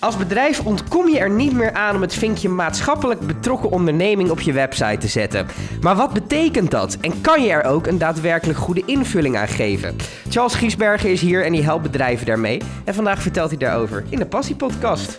Als 0.00 0.16
bedrijf 0.16 0.60
ontkom 0.60 1.08
je 1.08 1.18
er 1.18 1.30
niet 1.30 1.52
meer 1.52 1.72
aan 1.72 1.94
om 1.94 2.00
het 2.00 2.14
vinkje 2.14 2.48
maatschappelijk 2.48 3.20
betrokken 3.20 3.70
onderneming 3.70 4.30
op 4.30 4.40
je 4.40 4.52
website 4.52 4.98
te 4.98 5.08
zetten. 5.08 5.46
Maar 5.80 5.96
wat 5.96 6.12
betekent 6.12 6.70
dat? 6.70 6.96
En 7.00 7.20
kan 7.20 7.42
je 7.42 7.50
er 7.50 7.64
ook 7.64 7.86
een 7.86 7.98
daadwerkelijk 7.98 8.58
goede 8.58 8.82
invulling 8.86 9.36
aan 9.36 9.48
geven? 9.48 9.96
Charles 10.28 10.54
Giesbergen 10.54 11.10
is 11.10 11.20
hier 11.20 11.44
en 11.44 11.52
die 11.52 11.62
helpt 11.62 11.82
bedrijven 11.82 12.26
daarmee. 12.26 12.62
En 12.84 12.94
vandaag 12.94 13.22
vertelt 13.22 13.50
hij 13.50 13.58
daarover 13.58 14.04
in 14.08 14.18
de 14.18 14.26
Passie 14.26 14.56
Podcast. 14.56 15.18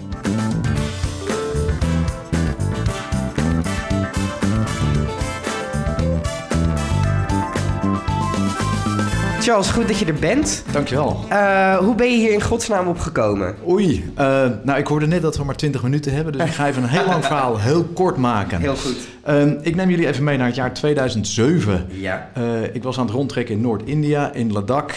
Charles, 9.41 9.69
goed 9.69 9.87
dat 9.87 9.99
je 9.99 10.05
er 10.05 10.13
bent. 10.13 10.63
Dankjewel. 10.71 11.25
Uh, 11.31 11.77
hoe 11.77 11.95
ben 11.95 12.11
je 12.11 12.17
hier 12.17 12.31
in 12.31 12.41
godsnaam 12.41 12.87
opgekomen? 12.87 13.55
Oei, 13.67 14.11
uh, 14.19 14.45
nou 14.63 14.79
ik 14.79 14.87
hoorde 14.87 15.07
net 15.07 15.21
dat 15.21 15.37
we 15.37 15.43
maar 15.43 15.55
20 15.55 15.83
minuten 15.83 16.13
hebben, 16.13 16.33
dus 16.33 16.41
ik 16.41 16.53
ga 16.53 16.67
even 16.67 16.83
een 16.83 16.89
heel 16.89 17.05
lang 17.05 17.25
verhaal 17.25 17.59
heel 17.59 17.83
kort 17.83 18.17
maken. 18.17 18.59
Heel 18.59 18.75
goed. 18.75 18.97
Uh, 19.29 19.51
ik 19.61 19.75
neem 19.75 19.89
jullie 19.89 20.07
even 20.07 20.23
mee 20.23 20.37
naar 20.37 20.45
het 20.45 20.55
jaar 20.55 20.73
2007. 20.73 21.87
Ja. 21.89 22.29
ik 22.73 22.83
was 22.83 22.97
aan 22.97 23.05
het 23.05 23.13
rondtrekken 23.13 23.55
in 23.55 23.61
Noord-India, 23.61 24.33
in 24.33 24.51
Ladakh, 24.51 24.95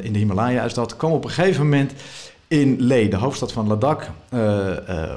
in 0.00 0.12
de 0.12 0.18
Himalaya 0.18 0.64
is 0.64 0.74
dat. 0.74 0.96
kwam 0.96 1.12
op 1.12 1.24
een 1.24 1.30
gegeven 1.30 1.62
moment 1.62 1.92
in 2.48 2.76
Leh, 2.78 3.10
de 3.10 3.16
hoofdstad 3.16 3.52
van 3.52 3.66
Ladakh, 3.66 4.06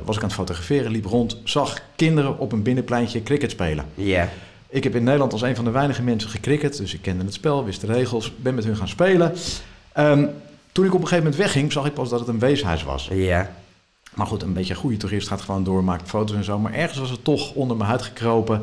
was 0.06 0.16
ik 0.16 0.22
aan 0.22 0.28
het 0.28 0.34
fotograferen, 0.34 0.92
liep 0.92 1.06
rond, 1.06 1.38
zag 1.44 1.80
kinderen 1.96 2.40
op 2.40 2.52
een 2.52 2.64
binnenpleintje 2.64 3.24
cricket 3.24 3.52
spelen. 3.52 3.86
Ja. 3.96 4.30
Ik 4.74 4.84
heb 4.84 4.96
in 4.96 5.04
Nederland 5.04 5.32
als 5.32 5.42
een 5.42 5.56
van 5.56 5.66
de 5.66 5.72
weinige 5.72 6.02
mensen 6.02 6.30
gecricket, 6.30 6.78
dus 6.78 6.94
ik 6.94 7.02
kende 7.02 7.24
het 7.24 7.34
spel, 7.34 7.66
wist 7.66 7.82
de 7.82 7.88
regels, 7.88 8.34
ben 8.36 8.56
met 8.56 8.64
hun 8.64 8.78
gaan 8.78 8.88
spelen. 8.88 9.34
Um, 9.98 10.30
toen 10.72 10.86
ik 10.86 10.94
op 10.94 11.02
een 11.02 11.08
gegeven 11.08 11.24
moment 11.24 11.36
wegging, 11.36 11.72
zag 11.72 11.86
ik 11.86 11.94
pas 11.94 12.10
dat 12.10 12.20
het 12.20 12.28
een 12.28 12.40
weeshuis 12.40 12.84
was. 12.84 13.10
Ja. 13.12 13.56
Maar 14.16 14.28
goed, 14.28 14.42
een 14.42 14.54
beetje 14.54 14.74
een 14.74 14.80
goede 14.80 14.98
toerist 14.98 15.28
gaat 15.28 15.42
gewoon 15.42 15.64
door, 15.64 15.84
maakt 15.84 16.10
foto's 16.10 16.36
en 16.36 16.44
zo. 16.44 16.60
Maar 16.60 16.74
ergens 16.74 17.00
was 17.00 17.10
het 17.10 17.24
toch 17.24 17.54
onder 17.54 17.78
mijn 17.78 17.90
huid 17.90 18.02
gekropen. 18.02 18.56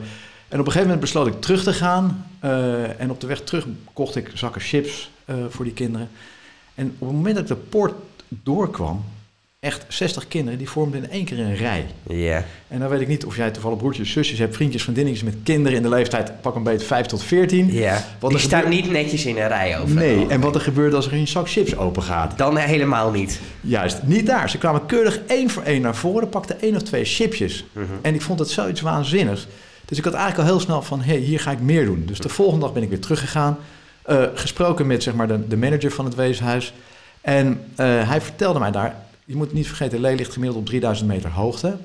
En 0.49 0.61
op 0.61 0.67
een 0.67 0.73
gegeven 0.73 0.83
moment 0.83 1.01
besloot 1.01 1.27
ik 1.27 1.41
terug 1.41 1.63
te 1.63 1.73
gaan. 1.73 2.27
Uh, 2.45 3.01
en 3.01 3.11
op 3.11 3.21
de 3.21 3.27
weg 3.27 3.41
terug 3.41 3.67
kocht 3.93 4.17
ik 4.17 4.31
zakken 4.35 4.61
chips 4.61 5.11
uh, 5.27 5.37
voor 5.49 5.65
die 5.65 5.75
kinderen. 5.75 6.09
En 6.75 6.87
op 6.99 7.09
het 7.09 7.17
moment 7.17 7.35
dat 7.35 7.43
ik 7.43 7.49
de 7.51 7.63
poort 7.69 7.95
doorkwam, 8.29 9.05
echt 9.61 9.85
60 9.89 10.29
kinderen, 10.29 10.59
die 10.59 10.69
vormden 10.69 11.03
in 11.03 11.11
één 11.11 11.25
keer 11.25 11.39
een 11.39 11.57
rij. 11.57 11.87
Ja. 12.09 12.45
En 12.69 12.79
dan 12.79 12.89
weet 12.89 13.01
ik 13.01 13.09
niet 13.09 13.25
of 13.25 13.37
jij 13.37 13.51
toevallig 13.51 13.79
broertjes, 13.79 14.13
zusjes 14.13 14.39
hebt, 14.39 14.55
vriendjes, 14.55 14.83
vriendinnetjes 14.83 15.25
met 15.25 15.35
kinderen 15.43 15.77
in 15.77 15.83
de 15.83 15.89
leeftijd, 15.89 16.41
pak 16.41 16.55
een 16.55 16.63
beetje 16.63 16.87
5 16.87 17.07
tot 17.07 17.23
14. 17.23 17.73
Ja, 17.73 18.05
die 18.21 18.39
staan 18.39 18.69
niet 18.69 18.91
netjes 18.91 19.27
in 19.27 19.37
een 19.37 19.49
rij 19.49 19.79
over. 19.79 19.95
Nee, 19.95 20.27
en 20.27 20.41
wat 20.41 20.55
er 20.55 20.61
gebeurt 20.61 20.95
als 20.95 21.07
er 21.07 21.13
een 21.13 21.29
zak 21.29 21.51
chips 21.51 21.77
open 21.77 22.03
gaat. 22.03 22.39
Dan 22.39 22.57
helemaal 22.57 23.11
niet. 23.11 23.41
Juist, 23.61 24.03
niet 24.03 24.27
daar. 24.27 24.51
Ze 24.51 24.59
kwamen 24.59 24.87
keurig 24.87 25.21
één 25.27 25.51
voor 25.51 25.63
één 25.63 25.83
naar 25.83 25.97
voren, 25.97 26.29
pakten 26.29 26.61
één 26.61 26.77
of 26.77 26.83
twee 26.83 27.05
chipjes. 27.05 27.65
Mm 27.73 27.83
-hmm. 27.83 27.99
En 28.03 28.15
ik 28.15 28.23
vond 28.23 28.39
het 28.39 28.51
zoiets 28.51 28.81
waanzinnigs. 28.81 29.47
Dus 29.85 29.99
ik 29.99 30.05
had 30.05 30.15
eigenlijk 30.15 30.49
al 30.49 30.55
heel 30.55 30.65
snel 30.65 30.83
van, 30.83 31.01
hé, 31.01 31.13
hey, 31.13 31.21
hier 31.21 31.41
ga 31.41 31.51
ik 31.51 31.61
meer 31.61 31.85
doen. 31.85 32.03
Dus 32.07 32.19
de 32.19 32.29
volgende 32.29 32.65
dag 32.65 32.75
ben 32.75 32.83
ik 32.83 32.89
weer 32.89 33.01
teruggegaan, 33.01 33.59
uh, 34.11 34.23
gesproken 34.35 34.87
met 34.87 35.03
zeg 35.03 35.15
maar, 35.15 35.29
de, 35.29 35.49
de 35.49 35.57
manager 35.57 35.91
van 35.91 36.05
het 36.05 36.15
weeshuis. 36.15 36.73
En 37.21 37.47
uh, 37.47 38.09
hij 38.09 38.21
vertelde 38.21 38.59
mij 38.59 38.71
daar, 38.71 39.09
je 39.31 39.37
moet 39.37 39.53
niet 39.53 39.67
vergeten, 39.67 40.01
Lee 40.01 40.17
ligt 40.17 40.33
gemiddeld 40.33 40.61
op 40.61 40.67
3000 40.67 41.09
meter 41.09 41.31
hoogte. 41.31 41.77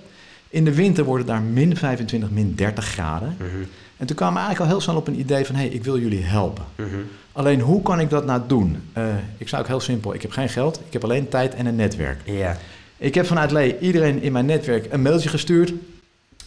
In 0.49 0.65
de 0.65 0.73
winter 0.73 1.03
worden 1.03 1.25
daar 1.25 1.41
min 1.41 1.77
25, 1.77 2.29
min 2.29 2.55
30 2.55 2.85
graden. 2.85 3.35
-hmm. 3.37 3.67
En 3.97 4.05
toen 4.05 4.15
kwamen 4.15 4.35
we 4.35 4.39
eigenlijk 4.39 4.59
al 4.59 4.77
heel 4.77 4.85
snel 4.85 4.95
op 4.95 5.07
een 5.07 5.19
idee 5.19 5.45
van... 5.45 5.55
hé, 5.55 5.61
hey, 5.61 5.71
ik 5.71 5.83
wil 5.83 5.99
jullie 5.99 6.23
helpen. 6.23 6.65
-hmm. 6.75 7.07
Alleen, 7.31 7.59
hoe 7.59 7.81
kan 7.81 7.99
ik 7.99 8.09
dat 8.09 8.25
nou 8.25 8.41
doen? 8.47 8.77
Uh, 8.97 9.03
ik 9.37 9.47
zei 9.47 9.61
ook 9.61 9.67
heel 9.67 9.79
simpel, 9.79 10.13
ik 10.13 10.21
heb 10.21 10.31
geen 10.31 10.49
geld. 10.49 10.81
Ik 10.87 10.93
heb 10.93 11.03
alleen 11.03 11.29
tijd 11.29 11.55
en 11.55 11.65
een 11.65 11.75
netwerk. 11.75 12.19
Ik 12.97 13.15
heb 13.15 13.25
vanuit 13.25 13.51
Lee 13.51 13.79
iedereen 13.79 14.21
in 14.21 14.31
mijn 14.31 14.45
netwerk 14.45 14.93
een 14.93 15.01
mailtje 15.01 15.29
gestuurd... 15.29 15.73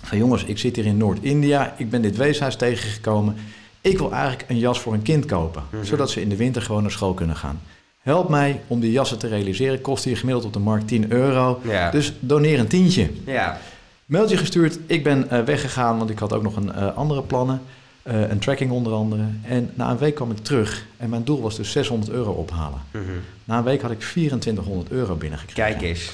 van 0.03 0.19
jongens, 0.19 0.45
ik 0.45 0.59
zit 0.59 0.77
hier 0.77 0.87
in 0.87 0.97
Noord-India. 0.97 1.75
Ik 1.77 1.91
ben 1.91 2.03
dit 2.03 2.17
weeshuis 2.17 2.57
tegengekomen. 2.57 3.37
Ik 3.81 3.99
wil 3.99 4.13
eigenlijk 4.13 4.45
een 4.49 4.59
jas 4.59 4.81
voor 4.81 4.93
een 4.93 5.03
kind 5.03 5.27
kopen. 5.27 5.63
Mhm. 5.71 5.85
Zodat 5.85 6.11
ze 6.11 6.21
in 6.21 6.29
de 6.29 6.37
winter 6.37 6.63
gewoon 6.63 6.83
naar 6.83 6.91
school 6.91 7.15
kunnen 7.15 7.37
gaan. 7.37 7.61
Help 8.09 8.29
mij 8.29 8.61
om 8.67 8.81
die 8.81 8.93
jassen 8.93 9.19
te 9.19 9.27
realiseren. 9.27 9.81
Kost 9.81 10.05
hier 10.05 10.17
gemiddeld 10.17 10.47
op 10.47 10.53
de 10.53 10.59
markt 10.59 10.89
10 10.89 11.13
euro. 11.13 11.61
Ja. 11.65 11.91
Dus 11.91 12.13
doneer 12.21 12.59
een 12.59 12.67
tientje. 12.67 13.11
Ja. 13.25 13.59
Mailtje 14.05 14.37
gestuurd. 14.37 14.79
Ik 14.87 15.05
ben 15.05 15.29
uh, 15.33 15.41
weggegaan, 15.41 15.99
want 15.99 16.11
ik 16.11 16.19
had 16.19 16.33
ook 16.33 16.43
nog 16.43 16.57
een, 16.57 16.73
uh, 16.77 16.97
andere 16.97 17.23
plannen. 17.23 17.61
Uh, 18.03 18.31
een 18.31 18.39
tracking 18.39 18.71
onder 18.71 18.93
andere. 18.93 19.23
En 19.43 19.71
na 19.75 19.91
een 19.91 19.99
week 19.99 20.15
kwam 20.15 20.31
ik 20.31 20.39
terug. 20.39 20.85
En 20.97 21.09
mijn 21.09 21.25
doel 21.25 21.41
was 21.41 21.57
dus 21.57 21.73
600 21.73 22.13
euro 22.13 22.33
ophalen. 22.33 22.81
Mm 22.91 23.01
-hmm. 23.01 23.21
Na 23.45 23.59
een 23.59 23.65
week 23.65 23.83
had 23.83 23.91
ik 23.91 24.01
2400 24.01 24.91
euro 24.91 25.15
binnengekregen. 25.15 25.71
Kijk 25.71 25.83
eens. 25.83 26.11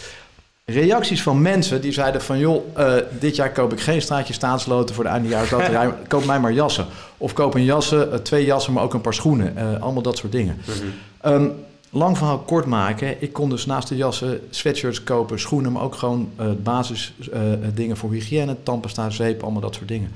Reacties 0.64 1.22
van 1.22 1.42
mensen 1.42 1.80
die 1.80 1.92
zeiden 1.92 2.22
van... 2.22 2.38
joh, 2.38 2.64
dit 3.18 3.36
jaar 3.36 3.52
koop 3.52 3.72
ik 3.72 3.80
geen 3.80 4.02
straatje 4.02 4.32
staatsloten 4.32 4.94
voor 4.94 5.04
de 5.04 5.10
eindejaarsloterij. 5.10 5.92
koop 6.08 6.24
mij 6.24 6.40
maar 6.40 6.52
jassen. 6.52 6.86
Of 7.16 7.32
koop 7.32 7.54
een 7.54 7.64
jassen, 7.64 8.22
twee 8.22 8.44
jassen, 8.44 8.72
maar 8.72 8.82
ook 8.82 8.94
een 8.94 9.00
paar 9.00 9.14
schoenen. 9.14 9.80
allemaal 9.80 10.02
dat 10.02 10.16
soort 10.16 10.32
dingen. 10.32 10.60
Mm 10.66 10.74
-hmm. 10.74 11.32
um, 11.32 11.52
Lang 11.94 12.18
verhaal 12.18 12.38
kort 12.38 12.66
maken. 12.66 13.22
Ik 13.22 13.32
kon 13.32 13.48
dus 13.50 13.66
naast 13.66 13.88
de 13.88 13.96
jassen 13.96 14.40
sweatshirts 14.50 15.04
kopen, 15.04 15.40
schoenen, 15.40 15.72
maar 15.72 15.82
ook 15.82 15.94
gewoon 15.94 16.30
uh, 16.40 16.46
basis 16.62 17.12
uh, 17.34 17.40
dingen 17.74 17.96
voor 17.96 18.12
hygiëne, 18.12 18.56
tandpasta, 18.62 19.10
zeep, 19.10 19.42
allemaal 19.42 19.60
dat 19.60 19.74
soort 19.74 19.88
dingen. 19.88 20.12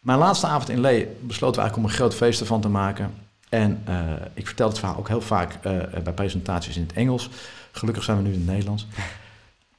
Mijn 0.00 0.18
laatste 0.18 0.46
avond 0.46 0.68
in 0.68 0.80
Lee 0.80 1.08
besloten 1.20 1.56
we 1.56 1.60
eigenlijk 1.60 1.76
om 1.76 1.84
een 1.84 1.90
groot 1.90 2.14
feest 2.14 2.40
ervan 2.40 2.60
te 2.60 2.68
maken. 2.68 3.12
En 3.48 3.82
uh, 3.88 3.94
ik 4.34 4.46
vertel 4.46 4.68
het 4.68 4.78
verhaal 4.78 4.96
ook 4.98 5.08
heel 5.08 5.20
vaak 5.20 5.62
bij 6.04 6.12
presentaties 6.14 6.76
in 6.76 6.82
het 6.82 6.92
Engels. 6.92 7.30
Gelukkig 7.72 8.04
zijn 8.04 8.16
we 8.16 8.22
nu 8.22 8.32
in 8.32 8.38
het 8.38 8.46
Nederlands. 8.48 8.86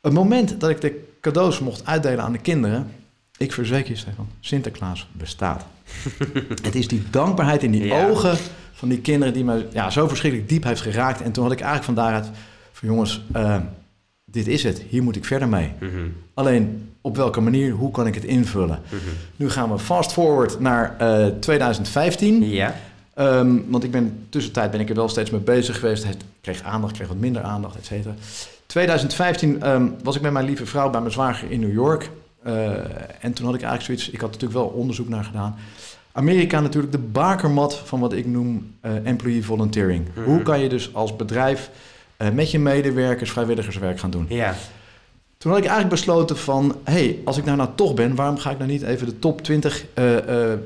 Het 0.02 0.14
moment 0.14 0.60
dat 0.60 0.70
ik 0.70 0.82
de 0.82 1.08
cadeaus 1.22 1.60
mocht 1.60 1.86
uitdelen 1.86 2.24
aan 2.24 2.32
de 2.32 2.38
kinderen, 2.38 2.92
ik 3.38 3.54
verzeker 3.54 3.92
je, 3.92 3.98
Stefan, 3.98 4.30
Sinterklaas 4.40 5.08
bestaat. 5.12 5.66
het 6.64 6.76
is 6.76 6.88
die 6.88 7.04
dankbaarheid 7.10 7.64
in 7.64 7.72
die 7.72 7.86
Ja. 7.86 8.08
ogen 8.08 8.38
van 8.78 8.90
die 8.90 9.00
kinderen 9.00 9.34
die 9.34 9.44
me 9.44 9.68
ja, 9.72 9.90
zo 9.90 10.08
verschrikkelijk 10.08 10.50
diep 10.50 10.64
heeft 10.64 10.82
geraakt. 10.82 11.22
En 11.22 11.32
toen 11.32 11.44
had 11.44 11.52
ik 11.52 11.60
eigenlijk 11.60 11.86
van 11.86 12.04
daaruit 12.04 12.30
van 12.72 12.88
jongens, 12.88 13.24
uh, 13.36 13.56
dit 14.26 14.48
is 14.48 14.64
het, 14.64 14.82
hier 14.90 15.04
moet 15.04 15.16
ik 15.16 15.26
verder 15.26 15.48
mee. 15.48 15.72
Mm 15.80 15.90
-hmm. 15.90 16.14
Alleen 16.34 16.90
op 17.02 17.16
welke 17.16 17.42
manier, 17.42 17.72
hoe 17.72 17.92
kan 17.92 18.08
ik 18.08 18.16
het 18.16 18.24
invullen? 18.24 18.80
Mm 18.84 18.98
-hmm. 18.98 19.14
Nu 19.36 19.50
gaan 19.50 19.72
we 19.72 19.80
fast 19.80 20.14
forward 20.14 20.60
naar 20.60 20.96
uh, 21.02 21.28
2015. 21.40 22.50
Ja. 22.50 22.76
Um, 23.20 23.66
want 23.68 23.84
ik 23.84 23.92
ben 23.92 24.26
tussentijd 24.30 24.72
ben 24.72 24.80
ik 24.80 24.90
er 24.90 24.96
wel 24.96 25.10
steeds 25.10 25.30
mee 25.30 25.42
bezig 25.42 25.80
geweest. 25.80 26.04
Het 26.04 26.24
kreeg 26.42 26.64
aandacht, 26.64 26.94
kreeg 26.94 27.08
wat 27.08 27.18
minder 27.18 27.42
aandacht, 27.42 27.78
et 27.78 27.86
cetera. 27.86 28.14
2015 28.66 29.70
um, 29.70 29.96
was 30.04 30.16
ik 30.16 30.22
met 30.22 30.32
mijn 30.32 30.46
lieve 30.46 30.66
vrouw 30.66 30.90
bij 30.90 31.00
mijn 31.00 31.14
zwager 31.14 31.52
in 31.52 31.60
New 31.60 31.74
York. 31.74 32.10
Uh, 32.48 32.54
en 33.20 33.34
toen 33.34 33.46
had 33.46 33.56
ik 33.56 33.62
eigenlijk 33.62 33.82
zoiets, 33.82 34.10
ik 34.10 34.22
had 34.22 34.32
natuurlijk 34.32 34.60
wel 34.60 34.68
onderzoek 34.68 35.10
naar 35.10 35.24
gedaan. 35.24 35.56
Amerika 36.18 36.60
natuurlijk 36.60 36.92
de 36.92 36.98
bakermat 36.98 37.76
van 37.76 38.00
wat 38.00 38.14
ik 38.14 38.26
noem 38.26 38.76
uh, 38.86 38.92
employee 39.04 39.44
volunteering. 39.44 40.08
Mhm. 40.14 40.26
Hoe 40.26 40.42
kan 40.42 40.60
je 40.60 40.70
dus 40.70 40.94
als 40.94 41.16
bedrijf 41.16 41.70
uh, 42.18 42.30
met 42.30 42.52
je 42.52 42.60
medewerkers 42.60 43.32
vrijwilligerswerk 43.32 44.00
gaan 44.00 44.10
doen? 44.10 44.26
Ja. 44.30 44.56
Toen 45.38 45.52
had 45.52 45.60
ik 45.60 45.68
eigenlijk 45.68 45.96
besloten 45.96 46.38
van, 46.38 46.76
hé, 46.84 46.94
hey, 46.94 47.20
als 47.26 47.38
ik 47.38 47.46
nou 47.46 47.58
nou 47.58 47.70
toch 47.76 47.94
ben, 47.94 48.16
waarom 48.16 48.38
ga 48.38 48.52
ik 48.52 48.58
nou 48.58 48.70
niet 48.70 48.82
even 48.82 49.06
de 49.08 49.20
top 49.20 49.42
20 49.42 49.84
uh, 49.84 50.06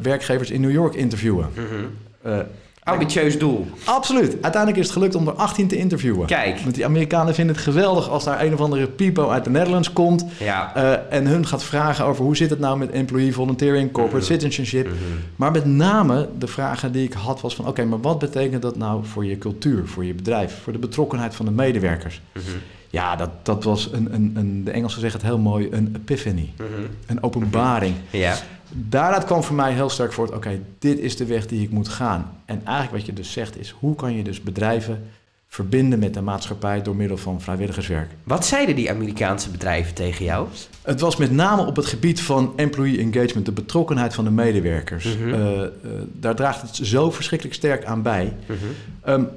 werkgevers 0.01 0.51
in 0.51 0.61
New 0.61 0.71
York 0.71 0.95
interviewen? 0.95 1.49
Mm-hmm. 1.55 2.45
Ambitieus 2.83 3.39
doel. 3.39 3.67
Absoluut. 3.83 4.31
Uiteindelijk 4.31 4.77
is 4.77 4.83
het 4.83 4.93
gelukt 4.93 5.15
om 5.15 5.27
er 5.27 5.33
18 5.33 5.67
te 5.67 5.77
interviewen. 5.77 6.27
Kijk. 6.27 6.59
Want 6.59 6.75
die 6.75 6.85
Amerikanen 6.85 7.33
vinden 7.35 7.55
het 7.55 7.63
geweldig 7.63 8.09
als 8.09 8.23
daar 8.23 8.41
een 8.41 8.53
of 8.53 8.59
andere 8.59 8.87
pipo 8.87 9.29
uit 9.29 9.43
de 9.43 9.49
Netherlands 9.49 9.93
komt. 9.93 10.25
Ja. 10.39 10.77
Uh, 10.77 10.93
en 11.09 11.27
hun 11.27 11.47
gaat 11.47 11.63
vragen 11.63 12.05
over 12.05 12.23
hoe 12.23 12.35
zit 12.35 12.49
het 12.49 12.59
nou 12.59 12.77
met 12.77 12.91
employee 12.91 13.33
volunteering, 13.33 13.91
corporate 13.91 14.25
Mm-hmm. 14.25 14.39
citizenship. 14.41 14.85
Mhm. 14.85 14.95
Maar 15.35 15.51
met 15.51 15.65
name 15.65 16.29
de 16.37 16.47
vragen 16.47 16.91
die 16.91 17.03
ik 17.03 17.13
had 17.13 17.41
was 17.41 17.55
van... 17.55 17.65
oké, 17.65 17.73
okay, 17.73 17.91
maar 17.91 18.01
wat 18.01 18.19
betekent 18.19 18.61
dat 18.61 18.77
nou 18.77 19.05
voor 19.05 19.25
je 19.25 19.37
cultuur, 19.37 19.87
voor 19.87 20.05
je 20.05 20.13
bedrijf... 20.13 20.59
voor 20.63 20.73
de 20.73 20.79
betrokkenheid 20.79 21.35
van 21.35 21.45
de 21.45 21.51
medewerkers? 21.51 22.21
Mhm. 22.33 22.43
Ja, 22.89 23.15
dat, 23.15 23.29
dat 23.43 23.63
was 23.63 23.89
een, 23.91 24.13
een, 24.13 24.33
een... 24.35 24.63
de 24.63 24.71
Engelsen 24.71 25.01
zeggen 25.01 25.19
het 25.19 25.29
heel 25.29 25.39
mooi, 25.39 25.67
een 25.71 25.93
epiphany. 25.95 26.53
Mhm. 26.57 26.67
Een 27.05 27.23
openbaring. 27.23 27.95
Ja. 28.09 28.35
Daaruit 28.73 29.23
kwam 29.23 29.43
voor 29.43 29.55
mij 29.55 29.73
heel 29.73 29.89
sterk 29.89 30.13
voort... 30.13 30.29
oké, 30.29 30.37
okay, 30.37 30.61
dit 30.79 30.99
is 30.99 31.17
de 31.17 31.25
weg 31.25 31.47
die 31.47 31.61
ik 31.61 31.69
moet 31.69 31.87
gaan. 31.87 32.31
En 32.45 32.61
eigenlijk 32.65 32.97
wat 32.97 33.05
je 33.05 33.13
dus 33.13 33.31
zegt 33.31 33.59
is... 33.59 33.75
hoe 33.79 33.95
kan 33.95 34.15
je 34.15 34.23
dus 34.23 34.41
bedrijven 34.41 35.03
verbinden 35.47 35.99
met 35.99 36.13
de 36.13 36.21
maatschappij... 36.21 36.81
door 36.81 36.95
middel 36.95 37.17
van 37.17 37.41
vrijwilligerswerk? 37.41 38.09
Wat 38.23 38.45
zeiden 38.45 38.75
die 38.75 38.89
Amerikaanse 38.89 39.49
bedrijven 39.49 39.93
tegen 39.93 40.25
jou? 40.25 40.47
Het 40.81 40.99
was 40.99 41.15
met 41.15 41.31
name 41.31 41.65
op 41.65 41.75
het 41.75 41.85
gebied 41.85 42.21
van 42.21 42.53
employee 42.55 42.99
engagement... 42.99 43.45
de 43.45 43.51
betrokkenheid 43.51 44.13
van 44.13 44.23
de 44.23 44.31
medewerkers. 44.31 45.17
Mhm. 45.17 45.27
Uh, 45.27 45.35
uh, 45.35 45.67
daar 46.11 46.35
draagt 46.35 46.61
het 46.61 46.87
zo 46.87 47.11
verschrikkelijk 47.11 47.57
sterk 47.57 47.85
aan 47.85 48.01
bij... 48.01 48.33
Mhm. 48.45 48.57
Um, 49.05 49.29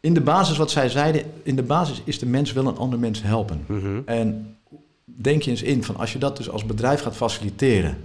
in 0.00 0.14
de 0.14 0.20
basis, 0.20 0.56
wat 0.56 0.70
zij 0.70 0.88
zeiden, 0.88 1.22
in 1.42 1.56
de 1.56 1.62
basis 1.62 2.02
is 2.04 2.18
de 2.18 2.26
mens 2.26 2.52
wel 2.52 2.66
een 2.66 2.76
ander 2.76 2.98
mens 2.98 3.22
helpen. 3.22 3.64
Mhm. 3.66 4.00
En 4.04 4.56
denk 5.04 5.42
je 5.42 5.50
eens 5.50 5.62
in 5.62 5.84
van 5.84 5.96
als 5.96 6.12
je 6.12 6.18
dat 6.18 6.36
dus 6.36 6.50
als 6.50 6.64
bedrijf 6.64 7.00
gaat 7.00 7.16
faciliteren, 7.16 7.96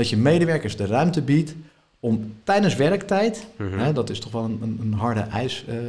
dat 0.00 0.08
je 0.08 0.16
medewerkers 0.16 0.76
de 0.76 0.86
ruimte 0.86 1.22
biedt 1.22 1.54
om 2.00 2.32
tijdens 2.44 2.76
werktijd, 2.76 3.46
Mhm. 3.56 3.78
hè, 3.78 3.92
dat 3.92 4.10
is 4.10 4.18
toch 4.20 4.32
wel 4.32 4.44
een, 4.44 4.78
een, 4.80 4.92
harde 4.92 5.20
eis 5.20 5.64
uh, 5.68 5.74
uh, 5.74 5.82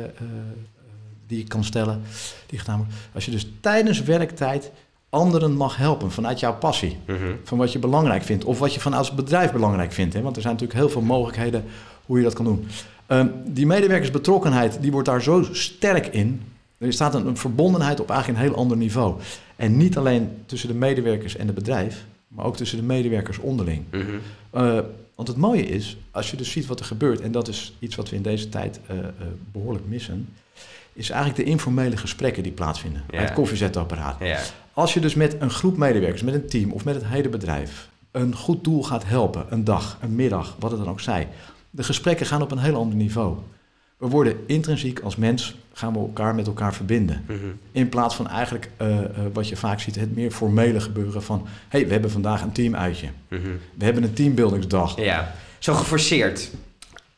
die 1.28 1.38
je 1.38 1.44
kan 1.44 1.64
stellen, 1.64 2.02
die 2.46 2.60
gedaan 2.60 2.78
wordt. 2.78 2.94
Als 3.14 3.26
je 3.26 3.32
dus 3.32 3.48
tijdens 3.60 4.02
werktijd 4.04 4.72
anderen 5.10 5.54
mag 5.54 5.78
helpen 5.78 6.12
vanuit 6.12 6.40
jouw 6.40 6.58
passie, 6.58 6.98
Mhm. 7.08 7.18
van 7.44 7.58
wat 7.58 7.72
je 7.72 7.80
belangrijk 7.80 8.24
vindt 8.24 8.44
of 8.44 8.60
wat 8.60 8.74
je 8.74 8.80
van 8.80 8.94
als 8.94 9.12
bedrijf 9.14 9.52
belangrijk 9.52 9.92
vindt. 9.92 10.14
Hè? 10.14 10.22
Want 10.22 10.36
er 10.36 10.42
zijn 10.42 10.54
natuurlijk 10.54 10.80
heel 10.80 10.90
veel 10.90 11.02
mogelijkheden 11.02 11.64
hoe 12.06 12.18
je 12.18 12.24
dat 12.24 12.34
kan 12.34 12.46
doen. 12.46 12.68
Ehm, 13.06 13.28
die 13.46 13.66
medewerkersbetrokkenheid, 13.66 14.78
die 14.82 14.92
wordt 14.92 15.08
daar 15.08 15.22
zo 15.22 15.44
sterk 15.52 16.08
in. 16.08 16.42
Er 16.78 16.94
staat 16.94 17.16
een, 17.16 17.28
een 17.28 17.38
verbondenheid 17.38 18.00
op 18.00 18.10
eigenlijk 18.10 18.40
een 18.40 18.46
heel 18.48 18.56
ander 18.58 18.78
niveau. 18.78 19.20
En 19.56 19.78
niet 19.78 19.98
alleen 19.98 20.30
tussen 20.46 20.70
de 20.70 20.76
medewerkers 20.76 21.36
en 21.36 21.46
het 21.46 21.56
bedrijf, 21.56 22.06
maar 22.36 22.46
ook 22.46 22.58
tussen 22.58 22.78
de 22.78 22.84
medewerkers 22.84 23.38
onderling. 23.38 23.84
Mhm. 23.92 24.02
Eh, 24.52 24.80
want 25.16 25.28
het 25.28 25.38
mooie 25.38 25.66
is, 25.68 25.98
als 26.12 26.32
je 26.32 26.38
dus 26.38 26.52
ziet 26.52 26.66
wat 26.66 26.80
er 26.80 26.86
gebeurt, 26.86 27.22
en 27.22 27.32
dat 27.32 27.48
is 27.48 27.74
iets 27.80 27.96
wat 27.96 28.10
we 28.10 28.16
in 28.16 28.22
deze 28.22 28.50
tijd 28.50 28.80
eh, 28.88 28.98
eh, 29.00 29.06
behoorlijk 29.52 29.86
missen, 29.88 30.30
is 30.94 31.10
eigenlijk 31.10 31.44
de 31.44 31.52
informele 31.52 31.98
gesprekken 31.98 32.44
die 32.44 32.52
plaatsvinden 32.52 33.04
bij 33.08 33.20
Ja. 33.20 33.26
het 33.26 33.34
koffiezetapparaat. 33.34 34.20
Ja. 34.20 34.40
Als 34.74 34.94
je 34.94 35.00
dus 35.00 35.16
met 35.16 35.36
een 35.42 35.50
groep 35.50 35.78
medewerkers, 35.78 36.22
met 36.24 36.34
een 36.34 36.48
team 36.48 36.72
of 36.72 36.86
met 36.86 36.96
het 36.96 37.06
hele 37.06 37.30
bedrijf 37.30 37.90
een 38.12 38.36
goed 38.36 38.64
doel 38.64 38.84
gaat 38.84 39.06
helpen, 39.06 39.46
een 39.50 39.64
dag, 39.64 39.98
een 40.02 40.16
middag, 40.16 40.56
wat 40.60 40.72
het 40.72 40.80
dan 40.80 40.90
ook 40.90 41.00
zij, 41.00 41.28
de 41.70 41.84
gesprekken 41.84 42.26
gaan 42.26 42.42
op 42.42 42.52
een 42.52 42.58
heel 42.60 42.76
ander 42.76 42.96
niveau. 42.98 43.38
We 44.02 44.08
worden 44.08 44.36
intrinsiek 44.46 45.00
als 45.00 45.16
mens, 45.16 45.56
gaan 45.74 45.94
we 45.94 46.00
elkaar 46.00 46.36
met 46.36 46.48
elkaar 46.48 46.74
verbinden. 46.74 47.24
Mhm. 47.28 47.38
In 47.72 47.90
plaats 47.90 48.16
van 48.16 48.28
eigenlijk 48.28 48.70
eh, 48.78 49.00
eh, 49.00 49.06
wat 49.34 49.48
je 49.50 49.56
vaak 49.56 49.80
ziet, 49.80 49.96
het 49.96 50.16
meer 50.16 50.32
formele 50.32 50.80
gebeuren 50.80 51.24
van... 51.24 51.42
hé, 51.46 51.50
hey, 51.80 51.86
we 51.88 51.92
hebben 51.94 52.12
vandaag 52.12 52.42
een 52.42 52.52
teamuitje. 52.52 53.08
Mhm. 53.28 53.42
We 53.78 53.86
hebben 53.86 54.04
een 54.04 54.14
teambuildingsdag. 54.14 55.00
Ja. 55.02 55.34
Zo 55.60 55.74
geforceerd. 55.74 56.50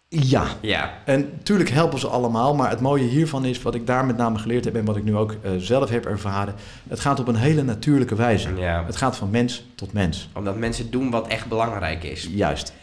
Ja, 0.07 0.45
Ja. 0.61 0.93
en 1.05 1.29
natuurlijk 1.37 1.69
helpen 1.69 1.99
ze 1.99 2.07
allemaal, 2.07 2.55
maar 2.55 2.69
het 2.69 2.79
mooie 2.79 3.07
hiervan 3.07 3.45
is... 3.45 3.61
wat 3.61 3.75
ik 3.75 3.87
daar 3.87 4.05
met 4.05 4.17
name 4.17 4.39
geleerd 4.39 4.65
heb 4.65 4.75
en 4.75 4.85
wat 4.85 4.97
ik 4.97 5.03
nu 5.03 5.15
ook 5.15 5.35
eh, 5.41 5.51
zelf 5.57 5.89
heb 5.89 6.05
ervaren... 6.05 6.53
het 6.87 6.99
gaat 6.99 7.19
op 7.19 7.27
een 7.27 7.35
hele 7.35 7.63
natuurlijke 7.63 8.15
wijze. 8.15 8.49
ja. 8.55 8.83
Het 8.85 8.95
gaat 8.95 9.15
van 9.15 9.29
mens 9.29 9.65
tot 9.75 9.93
mens. 9.93 10.29
Omdat 10.33 10.57
mensen 10.57 10.91
doen 10.91 11.09
wat 11.09 11.27
echt 11.27 11.47
belangrijk 11.47 12.03
is. 12.03 12.27
Juist. 12.31 12.73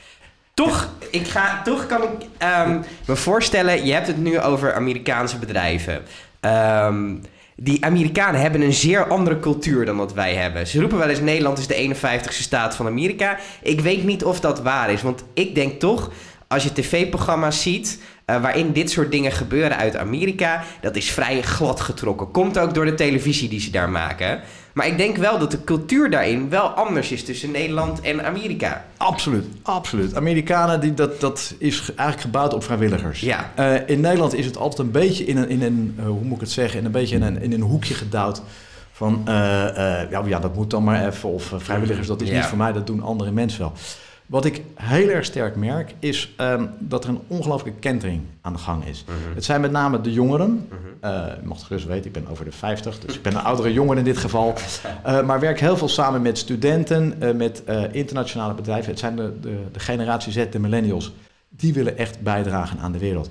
Toch, 0.60 0.88
ik 1.10 1.26
ga, 1.26 1.62
toch 1.62 1.86
kan 1.86 2.02
ik 2.02 2.08
ehm, 2.38 2.80
me 3.06 3.16
voorstellen, 3.16 3.86
je 3.86 3.92
hebt 3.92 4.06
het 4.06 4.16
nu 4.16 4.40
over 4.40 4.74
Amerikaanse 4.74 5.38
bedrijven. 5.38 6.02
Ehm, 6.40 7.14
die 7.56 7.84
Amerikanen 7.84 8.40
hebben 8.40 8.60
een 8.60 8.72
zeer 8.72 9.06
andere 9.06 9.40
cultuur 9.40 9.84
dan 9.84 9.96
wat 9.96 10.12
wij 10.12 10.34
hebben. 10.34 10.66
Ze 10.66 10.80
roepen 10.80 10.98
wel 10.98 11.08
eens 11.08 11.20
Nederland 11.20 11.58
is 11.58 11.66
de 11.66 11.74
51ste 11.74 12.42
staat 12.42 12.76
van 12.76 12.86
Amerika. 12.86 13.38
Ik 13.62 13.80
weet 13.80 14.04
niet 14.04 14.24
of 14.24 14.40
dat 14.40 14.62
waar 14.62 14.90
is, 14.90 15.02
want 15.02 15.24
ik 15.34 15.54
denk 15.54 15.80
toch, 15.80 16.10
als 16.48 16.62
je 16.62 16.72
tv-programma's 16.72 17.62
ziet 17.62 18.02
eh, 18.35 18.43
waarin 18.43 18.73
dit 18.73 18.91
soort 18.91 19.11
dingen 19.11 19.32
gebeuren 19.32 19.77
uit 19.77 19.97
Amerika, 19.97 20.62
dat 20.81 20.97
is 20.97 21.11
vrij 21.11 21.43
glad 21.43 21.81
getrokken. 21.81 22.31
Komt 22.31 22.59
ook 22.59 22.75
door 22.75 22.85
de 22.85 22.94
televisie 22.94 23.49
die 23.49 23.61
ze 23.61 23.71
daar 23.71 23.91
maken. 23.91 24.41
Maar 24.73 24.87
ik 24.87 24.97
denk 24.97 25.17
wel 25.17 25.38
dat 25.38 25.50
de 25.50 25.65
cultuur 25.65 26.11
daarin 26.11 26.49
wel 26.49 26.67
anders 26.69 27.12
is 27.12 27.25
tussen 27.25 27.50
Nederland 27.50 28.00
en 28.00 28.25
Amerika. 28.25 28.85
Absoluut, 28.97 29.44
absoluut. 29.62 30.15
Amerikanen, 30.15 30.81
die, 30.81 30.94
dat, 30.94 31.21
dat 31.21 31.55
is 31.59 31.81
ge- 31.81 31.93
eigenlijk 31.97 32.21
gebouwd 32.21 32.55
op 32.55 32.65
vrijwilligers. 32.65 33.21
Ja. 33.21 33.50
Eh, 33.55 33.75
in 33.87 34.00
Nederland 34.00 34.35
is 34.35 34.47
het 34.47 34.56
altijd 34.56 34.79
een 34.79 34.91
beetje 34.91 35.25
in 35.25 35.37
een, 35.37 35.49
in 35.49 35.62
een 35.62 35.94
eh, 35.99 36.05
hoe 36.05 36.23
moet 36.25 36.35
ik 36.35 36.41
het 36.41 36.50
zeggen, 36.50 36.79
in 36.79 36.85
een 36.85 36.91
beetje 36.91 37.15
in 37.17 37.23
een, 37.23 37.43
in 37.43 37.53
een 37.53 37.61
hoekje 37.61 37.94
gedouwd. 37.94 38.43
Van, 38.93 39.23
ja, 39.27 40.23
ja, 40.27 40.38
dat 40.41 40.55
moet 40.55 40.71
dan 40.71 40.85
maar 40.85 41.06
even. 41.06 41.29
Of 41.29 41.53
vrijwilligers, 41.56 42.06
dat 42.06 42.21
is 42.21 42.29
Ja. 42.29 42.35
niet 42.35 42.44
voor 42.44 42.59
mij, 42.59 42.73
dat 42.73 42.87
doen 42.87 43.03
andere 43.03 43.31
mensen 43.31 43.61
wel. 43.61 43.73
Wat 44.31 44.44
ik 44.44 44.62
heel 44.75 45.09
erg 45.09 45.25
sterk 45.25 45.56
merk, 45.56 45.94
is 45.99 46.32
ehm, 46.37 46.67
dat 46.79 47.05
er 47.05 47.11
een 47.11 47.21
ongelooflijke 47.27 47.79
kentering 47.79 48.23
aan 48.41 48.53
de 48.53 48.59
gang 48.59 48.85
is. 48.85 49.05
Het 49.35 49.44
zijn 49.44 49.61
met 49.61 49.71
name 49.71 50.00
de 50.00 50.12
jongeren. 50.12 50.69
Eh, 51.00 51.11
je 51.41 51.47
mag 51.47 51.56
het 51.56 51.67
gerust 51.67 51.87
weten, 51.87 52.06
ik 52.06 52.12
ben 52.12 52.29
over 52.29 52.44
de 52.44 52.53
50, 52.53 52.99
dus 52.99 53.15
ik 53.15 53.23
ben 53.23 53.35
een 53.35 53.43
oudere 53.43 53.73
jongen 53.73 53.99
in 53.99 54.05
dit 54.05 54.17
geval. 54.17 54.55
Eh, 55.03 55.23
maar 55.23 55.41
werk 55.41 55.61
heel 55.61 55.77
veel 55.77 55.88
samen 55.88 56.23
met 56.23 56.38
studenten, 56.38 57.21
eh, 57.21 57.35
met 57.35 57.62
internationale 57.93 58.55
bedrijven. 58.55 58.91
Het 58.91 58.99
zijn 58.99 59.17
de, 59.17 59.41
de, 59.41 59.56
de 59.73 59.79
generatie 59.79 60.32
Z, 60.32 60.47
de 60.50 60.59
millennials. 60.59 61.12
Die 61.49 61.73
willen 61.73 61.99
echt 61.99 62.21
bijdragen 62.21 62.79
aan 62.79 62.93
de 62.93 62.99
wereld. 62.99 63.29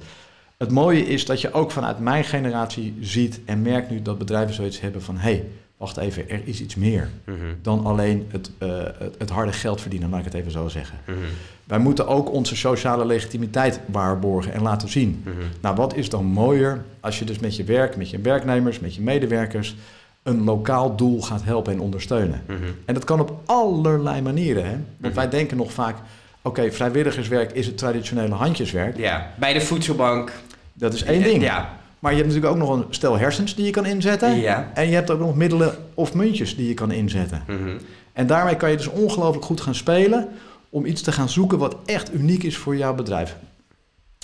Het 0.57 0.71
mooie 0.71 1.05
is 1.05 1.25
dat 1.25 1.41
je 1.41 1.53
ook 1.53 1.71
vanuit 1.71 1.99
mijn 1.99 2.23
generatie 2.23 2.97
ziet 3.01 3.39
en 3.45 3.61
merkt 3.61 3.89
nu 3.89 4.01
dat 4.01 4.17
bedrijven 4.17 4.55
zoiets 4.55 4.79
hebben 4.79 5.01
van... 5.01 5.17
hé, 5.17 5.21
hey, 5.21 5.45
wacht 5.79 5.97
even, 5.97 6.29
er 6.29 6.41
is 6.43 6.61
iets 6.61 6.75
meer 6.75 7.09
Mhm. 7.23 7.35
dan 7.61 7.85
alleen 7.85 8.27
het, 8.31 8.51
eh, 8.57 8.69
het, 8.97 9.15
het 9.17 9.29
harde 9.29 9.51
geld 9.51 9.81
verdienen, 9.81 10.09
laat 10.09 10.19
ik 10.19 10.25
het 10.25 10.33
even 10.33 10.51
zo 10.51 10.67
zeggen. 10.67 10.97
Mhm. 11.05 11.17
Wij 11.63 11.79
moeten 11.79 12.07
ook 12.07 12.31
onze 12.31 12.55
sociale 12.55 13.05
legitimiteit 13.05 13.79
waarborgen 13.85 14.53
en 14.53 14.61
laten 14.61 14.89
zien. 14.89 15.21
Mhm. 15.23 15.35
Nou, 15.61 15.75
wat 15.75 15.95
is 15.95 16.09
dan 16.09 16.25
mooier 16.25 16.83
als 16.99 17.19
je 17.19 17.25
dus 17.25 17.39
met 17.39 17.55
je 17.55 17.63
werk, 17.63 17.97
met 17.97 18.09
je 18.09 18.19
werknemers, 18.19 18.79
met 18.79 18.95
je 18.95 19.01
medewerkers 19.01 19.75
een 20.23 20.43
lokaal 20.43 20.95
doel 20.95 21.21
gaat 21.21 21.43
helpen 21.43 21.73
en 21.73 21.79
ondersteunen. 21.79 22.41
En 22.85 22.93
dat 22.93 23.03
kan 23.03 23.19
op 23.19 23.41
allerlei 23.45 24.21
manieren. 24.21 24.65
Hè? 24.65 24.75
Want 24.97 25.15
wij 25.15 25.29
denken 25.29 25.57
nog 25.57 25.71
vaak, 25.71 25.95
oké, 26.41 26.71
vrijwilligerswerk 26.71 27.51
is 27.51 27.65
het 27.65 27.77
traditionele 27.77 28.35
handjeswerk. 28.35 28.97
Ja, 28.97 29.31
bij 29.39 29.53
de 29.53 29.61
voedselbank. 29.61 30.31
Dat 30.73 30.93
is 30.93 31.03
één 31.03 31.23
ding. 31.23 31.41
Ja. 31.41 31.77
Maar 31.99 32.11
je 32.11 32.17
hebt 32.17 32.29
natuurlijk 32.33 32.61
ook 32.61 32.67
nog 32.67 32.77
een 32.77 32.85
stel 32.89 33.17
hersens 33.17 33.55
die 33.55 33.65
je 33.65 33.71
kan 33.71 33.85
inzetten. 33.85 34.39
Ja. 34.39 34.71
En 34.73 34.87
je 34.87 34.93
hebt 34.93 35.11
ook 35.11 35.19
nog 35.19 35.35
middelen 35.35 35.75
of 35.93 36.13
muntjes 36.13 36.55
die 36.55 36.67
je 36.67 36.73
kan 36.73 36.91
inzetten. 36.91 37.43
Mhm. 37.47 37.77
En 38.13 38.27
daarmee 38.27 38.55
kan 38.55 38.69
je 38.71 38.77
dus 38.77 38.87
ongelooflijk 38.87 39.45
goed 39.45 39.61
gaan 39.61 39.75
spelen 39.75 40.27
om 40.69 40.85
iets 40.85 41.01
te 41.01 41.11
gaan 41.11 41.29
zoeken 41.29 41.57
wat 41.57 41.75
echt 41.85 42.13
uniek 42.13 42.43
is 42.43 42.57
voor 42.57 42.75
jouw 42.75 42.95
bedrijf. 42.95 43.35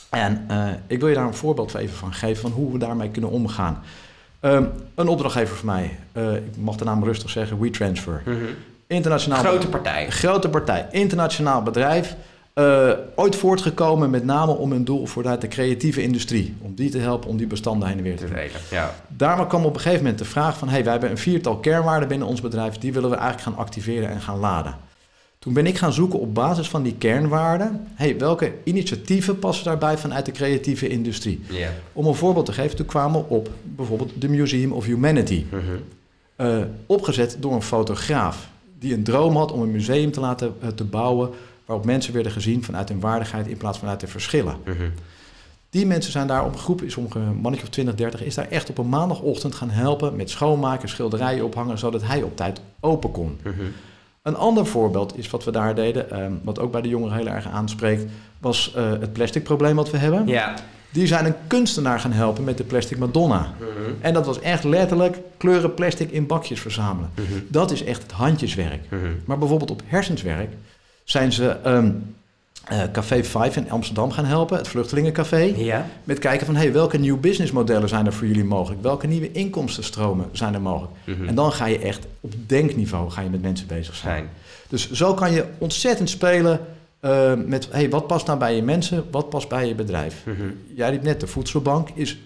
En 0.09 0.45
eh, 0.47 0.67
ik 0.87 0.99
wil 0.99 1.09
je 1.09 1.15
daar 1.15 1.27
een 1.27 1.33
voorbeeld 1.33 1.75
even 1.75 1.95
van 1.95 2.13
geven 2.13 2.41
van 2.41 2.51
hoe 2.51 2.71
we 2.71 2.77
daarmee 2.77 3.09
kunnen 3.09 3.29
omgaan. 3.29 3.83
Ehm, 4.39 4.63
een 4.95 5.07
opdrachtgever 5.07 5.55
van 5.55 5.65
mij, 5.65 5.97
eh, 6.11 6.35
ik 6.35 6.57
mag 6.57 6.75
de 6.75 6.83
naam 6.83 7.03
rustig 7.03 7.29
zeggen, 7.29 7.59
WeTransfer. 7.59 8.21
Mhm. 8.25 8.35
Internationaal 8.87 9.39
Grote 9.39 9.67
partij. 9.67 10.09
grote 10.09 10.49
partij, 10.49 10.87
internationaal 10.91 11.61
bedrijf. 11.63 12.15
Eh, 12.55 12.91
ooit 13.15 13.35
voortgekomen 13.35 14.09
met 14.09 14.25
name 14.25 14.51
om 14.51 14.71
hun 14.71 14.83
doel 14.83 15.05
voor 15.05 15.23
de 15.39 15.47
creatieve 15.47 16.01
industrie. 16.01 16.55
Om 16.61 16.75
die 16.75 16.89
te 16.89 16.97
helpen, 16.97 17.29
om 17.29 17.37
die 17.37 17.47
bestanden 17.47 17.87
heen 17.87 17.97
en 17.97 18.03
weer 18.03 18.17
te 18.17 18.27
delen. 18.27 18.61
Ja. 18.71 18.95
Daarom 19.07 19.47
kwam 19.47 19.65
op 19.65 19.73
een 19.73 19.79
gegeven 19.79 20.03
moment 20.03 20.19
de 20.19 20.25
vraag 20.25 20.57
van... 20.57 20.69
hey, 20.69 20.83
wij 20.83 20.91
hebben 20.91 21.09
een 21.09 21.17
viertal 21.17 21.57
kernwaarden 21.57 22.07
binnen 22.07 22.27
ons 22.27 22.41
bedrijf... 22.41 22.77
die 22.77 22.93
willen 22.93 23.09
we 23.09 23.15
eigenlijk 23.15 23.47
gaan 23.47 23.65
activeren 23.65 24.09
en 24.09 24.21
gaan 24.21 24.39
laden. 24.39 24.75
Toen 25.39 25.53
ben 25.53 25.65
ik 25.65 25.77
gaan 25.77 25.93
zoeken 25.93 26.19
op 26.19 26.33
basis 26.33 26.69
van 26.69 26.83
die 26.83 26.95
kernwaarden... 26.95 27.87
hey, 27.93 28.17
welke 28.17 28.53
initiatieven 28.63 29.39
passen 29.39 29.65
daarbij 29.65 29.97
vanuit 29.97 30.25
de 30.25 30.31
creatieve 30.31 30.87
industrie? 30.87 31.41
Ja. 31.49 31.69
Om 31.93 32.05
een 32.05 32.15
voorbeeld 32.15 32.45
te 32.45 32.53
geven, 32.53 32.75
toen 32.75 32.85
kwamen 32.85 33.21
we 33.21 33.27
op 33.27 33.49
bijvoorbeeld 33.63 34.11
de 34.21 34.29
Museum 34.29 34.71
of 34.71 34.85
Humanity... 34.85 35.45
Mhm. 35.49 35.61
eh, 36.35 36.57
opgezet 36.85 37.37
door 37.39 37.53
een 37.53 37.61
fotograaf... 37.61 38.49
die 38.79 38.93
een 38.93 39.03
droom 39.03 39.35
had 39.35 39.51
om 39.51 39.61
een 39.61 39.71
museum 39.71 40.11
te 40.11 40.19
laten 40.19 40.55
eh, 40.61 40.67
te 40.67 40.83
bouwen... 40.83 41.29
waarop 41.65 41.85
mensen 41.85 42.13
werden 42.13 42.31
gezien 42.31 42.63
vanuit 42.63 42.89
hun 42.89 42.99
waardigheid... 42.99 43.47
in 43.47 43.57
plaats 43.57 43.77
van 43.77 43.87
uit 43.87 43.99
de 43.99 44.07
verschillen. 44.07 44.55
Mhm. 44.65 44.89
Die 45.69 45.85
mensen 45.85 46.11
zijn 46.11 46.27
daar 46.27 46.45
op 46.45 46.53
een 46.53 46.59
groep, 46.59 46.81
een 46.81 47.35
mannetje 47.35 47.65
of 47.65 47.69
20, 47.69 47.95
30, 47.95 48.23
is 48.23 48.35
daar 48.35 48.47
echt 48.49 48.69
op 48.69 48.77
een 48.77 48.89
maandagochtend 48.89 49.55
gaan 49.55 49.69
helpen 49.69 50.15
met 50.15 50.29
schoonmaken, 50.29 50.89
schilderijen 50.89 51.45
ophangen, 51.45 51.77
zodat 51.77 52.03
hij 52.03 52.21
op 52.21 52.35
tijd 52.35 52.61
open 52.79 53.11
kon. 53.11 53.39
Mhm. 53.43 53.53
Een 54.21 54.35
ander 54.35 54.65
voorbeeld 54.65 55.17
is 55.17 55.29
wat 55.29 55.43
we 55.43 55.51
daar 55.51 55.75
deden, 55.75 56.11
ehm, 56.11 56.31
wat 56.43 56.59
ook 56.59 56.71
bij 56.71 56.81
de 56.81 56.89
jongeren 56.89 57.17
heel 57.17 57.27
erg 57.27 57.47
aanspreekt, 57.47 58.11
was 58.39 58.73
eh, 58.73 58.89
het 58.89 59.13
plastic 59.13 59.43
probleem 59.43 59.75
wat 59.75 59.91
we 59.91 59.97
hebben. 59.97 60.27
Ja. 60.27 60.53
Die 60.91 61.07
zijn 61.07 61.25
een 61.25 61.35
kunstenaar 61.47 61.99
gaan 61.99 62.11
helpen 62.11 62.43
met 62.43 62.57
de 62.57 62.63
plastic 62.63 62.97
Madonna. 62.97 63.53
Mhm. 63.59 63.69
En 64.01 64.13
dat 64.13 64.25
was 64.25 64.39
echt 64.39 64.63
letterlijk 64.63 65.17
kleuren 65.37 65.73
plastic 65.73 66.11
in 66.11 66.27
bakjes 66.27 66.59
verzamelen. 66.59 67.09
Dat 67.47 67.71
is 67.71 67.83
echt 67.83 68.01
het 68.01 68.11
handjeswerk. 68.11 68.81
Maar 69.25 69.37
bijvoorbeeld 69.37 69.71
op 69.71 69.81
hersenswerk 69.85 70.49
zijn 71.05 71.31
ze 71.31 71.49
ehm, 71.49 71.91
eh, 72.65 72.81
Café 72.91 73.23
5 73.23 73.55
in 73.55 73.71
Amsterdam 73.71 74.11
gaan 74.11 74.25
helpen, 74.25 74.57
het 74.57 74.67
Vluchtelingencafé. 74.67 75.53
Ja. 75.55 75.87
Met 76.03 76.19
kijken 76.19 76.45
van, 76.45 76.55
hey, 76.55 76.73
welke 76.73 76.97
nieuwe 76.97 77.19
businessmodellen 77.19 77.89
zijn 77.89 78.05
er 78.05 78.13
voor 78.13 78.27
jullie 78.27 78.43
mogelijk? 78.43 78.81
Welke 78.81 79.07
nieuwe 79.07 79.31
inkomstenstromen 79.31 80.25
zijn 80.31 80.53
er 80.53 80.61
mogelijk? 80.61 80.93
Mhm. 81.03 81.27
En 81.27 81.35
dan 81.35 81.51
ga 81.51 81.65
je 81.65 81.79
echt 81.79 82.05
op 82.19 82.33
denkniveau 82.45 83.09
ga 83.09 83.21
je 83.21 83.29
met 83.29 83.41
mensen 83.41 83.67
bezig 83.67 83.95
zijn. 83.95 84.29
Dus 84.67 84.91
zo 84.91 85.13
kan 85.13 85.31
je 85.31 85.45
ontzettend 85.57 86.09
spelen 86.09 86.59
eh, 86.99 87.33
met, 87.45 87.67
hey, 87.71 87.89
wat 87.89 88.07
past 88.07 88.27
nou 88.27 88.39
bij 88.39 88.55
je 88.55 88.61
mensen? 88.63 89.03
Wat 89.11 89.29
past 89.29 89.49
bij 89.49 89.67
je 89.67 89.75
bedrijf? 89.75 90.23
Mhm. 90.25 90.49
Jij 90.75 90.89
riep 90.89 91.03
net, 91.03 91.19
de 91.19 91.27
voedselbank 91.27 91.89
is 91.93 92.19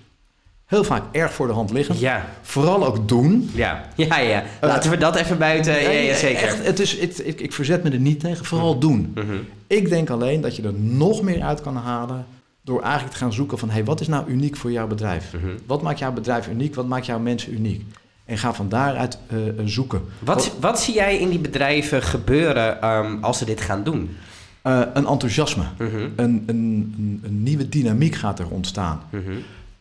heel 0.69 0.83
vaak 0.83 1.03
erg 1.11 1.33
voor 1.33 1.47
de 1.47 1.53
hand 1.53 1.71
liggend. 1.71 1.99
Ja. 1.99 2.25
Vooral 2.41 2.85
ook 2.85 3.07
doen. 3.07 3.49
Ja. 3.53 3.85
Ja, 3.95 4.19
ja. 4.19 4.43
Laten 4.61 4.89
we 4.91 4.97
dat 4.97 5.15
even 5.15 5.37
buiten. 5.37 5.81
Ja, 5.81 5.89
ja, 5.89 6.15
zeker. 6.15 6.43
Echt, 6.43 6.65
het 6.65 6.79
is, 6.79 6.99
het, 6.99 7.27
ik, 7.27 7.41
ik 7.41 7.53
verzet 7.53 7.83
me 7.83 7.89
er 7.89 7.99
niet 7.99 8.19
tegen, 8.19 8.45
vooral 8.45 8.79
doen. 8.79 9.11
Mhm. 9.15 9.35
Ik 9.67 9.89
denk 9.89 10.09
alleen 10.09 10.41
dat 10.41 10.55
je 10.55 10.61
er 10.63 10.73
nog 10.73 11.21
meer 11.21 11.41
uit 11.41 11.61
kan 11.61 11.75
halen 11.75 12.25
door 12.61 12.81
eigenlijk 12.81 13.11
te 13.13 13.17
gaan 13.19 13.33
zoeken 13.33 13.57
van, 13.57 13.69
hey, 13.69 13.83
wat 13.83 14.01
is 14.01 14.07
nou 14.07 14.29
uniek 14.29 14.55
voor 14.55 14.71
jouw 14.71 14.87
bedrijf? 14.87 15.33
Mhm. 15.33 15.47
Wat 15.65 15.81
maakt 15.81 15.99
jouw 15.99 16.11
bedrijf 16.13 16.47
uniek? 16.47 16.75
Wat 16.75 16.87
maakt 16.87 17.05
jouw 17.05 17.19
mensen 17.19 17.53
uniek? 17.53 17.83
En 18.25 18.37
ga 18.37 18.53
van 18.53 18.69
daaruit 18.69 19.17
eh, 19.27 19.47
eh, 19.47 19.53
zoeken. 19.65 20.01
Wat, 20.19 20.51
wat 20.59 20.79
zie 20.81 20.93
jij 20.93 21.17
in 21.17 21.29
die 21.29 21.39
bedrijven 21.39 22.01
gebeuren 22.03 22.81
ehm, 22.81 23.17
als 23.21 23.37
ze 23.37 23.45
dit 23.45 23.61
gaan 23.61 23.83
doen? 23.83 24.17
Eh, 24.61 24.81
een 24.93 25.05
enthousiasme, 25.07 25.63
Mhm. 25.77 25.95
een, 25.95 26.09
een, 26.15 26.43
een, 26.47 27.19
een 27.23 27.43
nieuwe 27.43 27.69
dynamiek 27.69 28.15
gaat 28.15 28.39
er 28.39 28.47
ontstaan. 28.49 29.01
Mhm. 29.09 29.31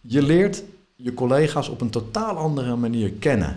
Je 0.00 0.22
leert 0.22 0.62
je 1.02 1.14
collega's 1.14 1.68
op 1.68 1.80
een 1.80 1.90
totaal 1.90 2.36
andere 2.36 2.76
manier 2.76 3.10
kennen. 3.10 3.56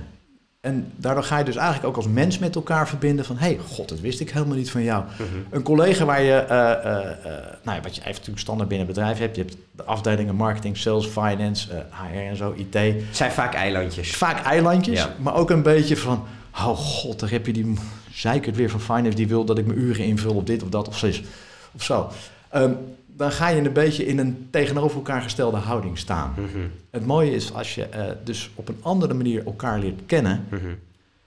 En 0.59 0.91
daardoor 0.95 1.23
ga 1.23 1.37
je 1.37 1.43
dus 1.43 1.55
eigenlijk 1.55 1.87
ook 1.87 1.95
als 1.95 2.07
mens 2.07 2.39
met 2.39 2.55
elkaar 2.55 2.87
verbinden 2.87 3.25
van... 3.25 3.37
hé, 3.37 3.45
hey, 3.45 3.57
god, 3.57 3.89
dat 3.89 3.99
wist 3.99 4.19
ik 4.19 4.29
helemaal 4.29 4.57
niet 4.57 4.71
van 4.71 4.83
jou. 4.83 5.03
Mhm. 5.03 5.25
Een 5.49 5.61
collega 5.61 6.05
waar 6.05 6.21
je, 6.21 6.33
eh, 6.33 6.71
eh, 6.71 7.11
eh, 7.11 7.43
nou 7.63 7.77
ja, 7.77 7.81
wat 7.81 7.95
je 7.95 8.01
even 8.01 8.11
natuurlijk 8.11 8.39
standaard 8.39 8.69
binnen 8.69 8.87
een 8.87 8.93
bedrijf 8.93 9.17
hebt. 9.17 9.35
Je 9.35 9.41
hebt 9.41 9.57
de 9.71 9.83
afdelingen 9.83 10.35
marketing, 10.35 10.77
sales, 10.77 11.05
finance, 11.05 11.85
HR 11.89 12.17
en 12.17 12.35
zo, 12.35 12.53
IT. 12.55 12.73
Het 12.73 13.03
zijn 13.11 13.31
vaak 13.31 13.53
eilandjes. 13.53 14.11
Vaak 14.11 14.45
eilandjes, 14.45 14.99
Ja. 14.99 15.15
maar 15.19 15.35
ook 15.35 15.49
een 15.49 15.63
beetje 15.63 15.97
van... 15.97 16.23
oh 16.53 16.77
god, 16.77 17.19
daar 17.19 17.29
heb 17.29 17.45
je 17.45 17.53
die 17.53 17.77
zeikert 18.11 18.55
weer 18.55 18.69
van 18.69 18.81
finance... 18.81 19.15
die 19.17 19.27
wil 19.27 19.45
dat 19.45 19.57
ik 19.57 19.65
mijn 19.65 19.79
uren 19.79 20.05
invul 20.05 20.35
op 20.35 20.47
dit 20.47 20.63
of 20.63 20.69
dat 20.69 20.87
of 20.87 20.97
zus 20.97 21.23
of 21.71 21.83
zo. 21.83 22.11
Ehm, 22.51 22.71
dan 23.07 23.31
ga 23.31 23.47
je 23.47 23.61
een 23.61 23.73
beetje 23.73 24.05
in 24.05 24.19
een 24.19 24.47
tegenover 24.49 24.95
elkaar 24.97 25.21
gestelde 25.21 25.57
houding 25.57 25.97
staan. 25.97 26.33
Mhm, 26.37 26.67
Het 26.89 27.05
mooie 27.05 27.31
is 27.31 27.53
als 27.53 27.75
je 27.75 27.83
eh, 27.85 28.03
dus 28.23 28.49
op 28.55 28.67
een 28.69 28.77
andere 28.81 29.13
manier 29.13 29.45
elkaar 29.45 29.79
leert 29.79 30.01
kennen... 30.05 30.45
mhm. 30.49 30.61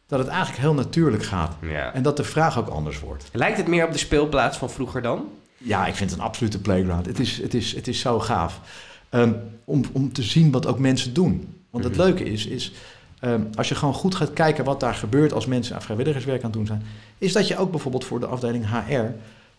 dat 0.06 0.18
het 0.18 0.28
eigenlijk 0.28 0.58
heel 0.60 0.74
natuurlijk 0.74 1.24
gaat. 1.24 1.56
Ja. 1.62 1.92
En 1.92 2.02
dat 2.02 2.16
de 2.16 2.24
vraag 2.24 2.58
ook 2.58 2.68
anders 2.68 3.00
wordt. 3.00 3.24
Lijkt 3.32 3.56
het 3.56 3.66
meer 3.68 3.86
op 3.86 3.92
de 3.92 3.98
speelplaats 3.98 4.56
van 4.58 4.70
vroeger 4.70 5.02
dan? 5.02 5.24
Ja, 5.58 5.86
ik 5.86 5.94
vind 5.94 6.10
het 6.10 6.18
een 6.18 6.24
absolute 6.24 6.58
playground. 6.60 7.06
Het 7.06 7.18
is, 7.20 7.42
het 7.42 7.54
is, 7.54 7.74
het 7.74 7.88
is 7.88 8.00
zo 8.00 8.20
gaaf. 8.20 8.60
Ehm, 9.08 9.32
om, 9.64 9.84
om 9.92 10.12
te 10.12 10.22
zien 10.22 10.50
wat 10.50 10.66
ook 10.66 10.78
mensen 10.78 11.14
doen. 11.14 11.54
Want 11.70 11.84
het 11.84 11.92
Mhm. 11.96 12.02
leuke 12.02 12.24
is, 12.24 12.46
is 12.46 12.72
ehm, 13.20 13.40
als 13.54 13.68
je 13.68 13.74
gewoon 13.74 13.94
goed 13.94 14.14
gaat 14.14 14.32
kijken 14.32 14.64
wat 14.64 14.80
daar 14.80 14.94
gebeurt 14.94 15.32
als 15.32 15.46
mensen 15.46 15.74
aan 15.74 15.82
vrijwilligerswerk 15.82 16.38
aan 16.38 16.44
het 16.50 16.52
doen 16.58 16.66
zijn, 16.66 16.82
is 17.18 17.32
dat 17.32 17.48
je 17.48 17.56
ook 17.58 17.70
bijvoorbeeld 17.70 18.04
voor 18.04 18.20
de 18.20 18.26
afdeling 18.26 18.64
HR 18.70 19.04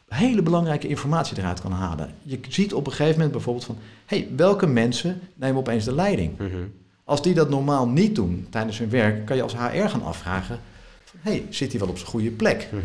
hele 0.08 0.42
belangrijke 0.42 0.88
informatie 0.88 1.38
eruit 1.38 1.62
kan 1.62 1.72
halen. 1.72 2.10
Je 2.22 2.40
ziet 2.50 2.74
op 2.74 2.86
een 2.86 2.92
gegeven 2.92 3.14
moment 3.14 3.32
bijvoorbeeld 3.32 3.66
van, 3.66 3.78
hey, 4.06 4.28
welke 4.36 4.68
mensen 4.68 5.20
nemen 5.36 5.58
opeens 5.58 5.86
de 5.86 5.94
leiding? 5.96 6.38
Mhm. 6.38 6.50
Als 7.04 7.22
die 7.22 7.34
dat 7.34 7.50
normaal 7.50 7.88
niet 7.88 8.16
doen 8.16 8.48
tijdens 8.50 8.78
hun 8.80 8.90
werk, 8.90 9.26
kan 9.26 9.36
je 9.36 9.42
als 9.42 9.56
HR 9.56 9.88
gaan 9.88 10.04
afvragen, 10.04 10.60
van, 11.04 11.20
hey, 11.22 11.46
zit 11.50 11.72
hij 11.72 11.80
wel 11.80 11.90
op 11.90 11.98
zijn 11.98 12.10
goede 12.10 12.30
plek? 12.32 12.68
Mhm. 12.72 12.82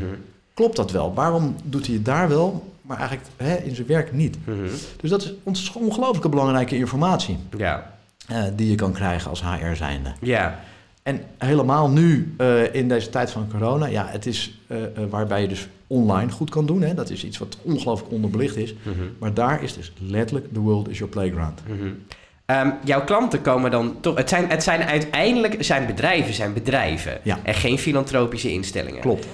Klopt 0.55 0.77
dat 0.77 0.91
wel? 0.91 1.15
Waarom 1.15 1.55
doet 1.65 1.87
hij 1.87 1.95
het 1.95 2.05
daar 2.05 2.29
wel, 2.29 2.73
maar 2.83 2.99
eigenlijk 2.99 3.29
hè, 3.37 3.57
in 3.57 3.75
zijn 3.75 3.87
werk 3.87 4.13
niet? 4.13 4.37
Mhm. 4.47 4.59
Dus 5.01 5.11
dat 5.11 5.23
is 5.45 5.73
ongelooflijke 5.73 6.29
belangrijke 6.29 6.77
informatie 6.77 7.39
Ja. 7.57 7.95
eh, 8.27 8.43
die 8.57 8.71
je 8.71 8.75
kan 8.75 8.93
krijgen 8.93 9.31
als 9.31 9.43
HR 9.43 9.75
zijnde. 9.75 10.13
Ja. 10.21 10.61
En 11.03 11.21
helemaal 11.39 11.91
nu 11.91 12.35
eh, 12.39 12.75
in 12.75 12.89
deze 12.89 13.11
tijd 13.11 13.31
van 13.31 13.49
corona, 13.51 13.87
ja, 13.87 14.07
het 14.09 14.27
is 14.27 14.59
eh, 14.67 14.77
waarbij 15.11 15.43
je 15.43 15.49
dus 15.49 15.69
online 15.91 16.31
goed 16.31 16.51
kan 16.51 16.67
doen. 16.67 16.83
Hè? 16.83 16.95
Dat 16.95 17.11
is 17.11 17.25
iets 17.25 17.39
wat 17.39 17.57
ongelooflijk 17.63 18.13
onderbelicht 18.13 18.57
is. 18.57 18.75
Mhm. 18.83 18.99
Maar 19.19 19.35
daar 19.35 19.63
is 19.63 19.75
dus 19.75 19.93
letterlijk 19.99 20.53
the 20.53 20.61
world 20.61 20.89
is 20.89 20.99
your 20.99 21.13
playground. 21.13 21.63
Mhm. 21.67 21.89
Ehm, 22.47 22.71
jouw 22.85 23.05
klanten 23.05 23.43
komen 23.43 23.71
dan 23.71 24.01
toch. 24.01 24.17
Het 24.17 24.29
zijn, 24.29 24.51
het 24.51 24.63
zijn 24.63 24.83
uiteindelijk 24.83 25.57
zijn 25.59 25.87
bedrijven, 25.87 26.35
zijn 26.35 26.53
bedrijven. 26.53 27.19
Ja. 27.23 27.39
En 27.43 27.55
geen 27.55 27.79
filantropische 27.79 28.53
instellingen. 28.53 29.01
Klopt. 29.01 29.27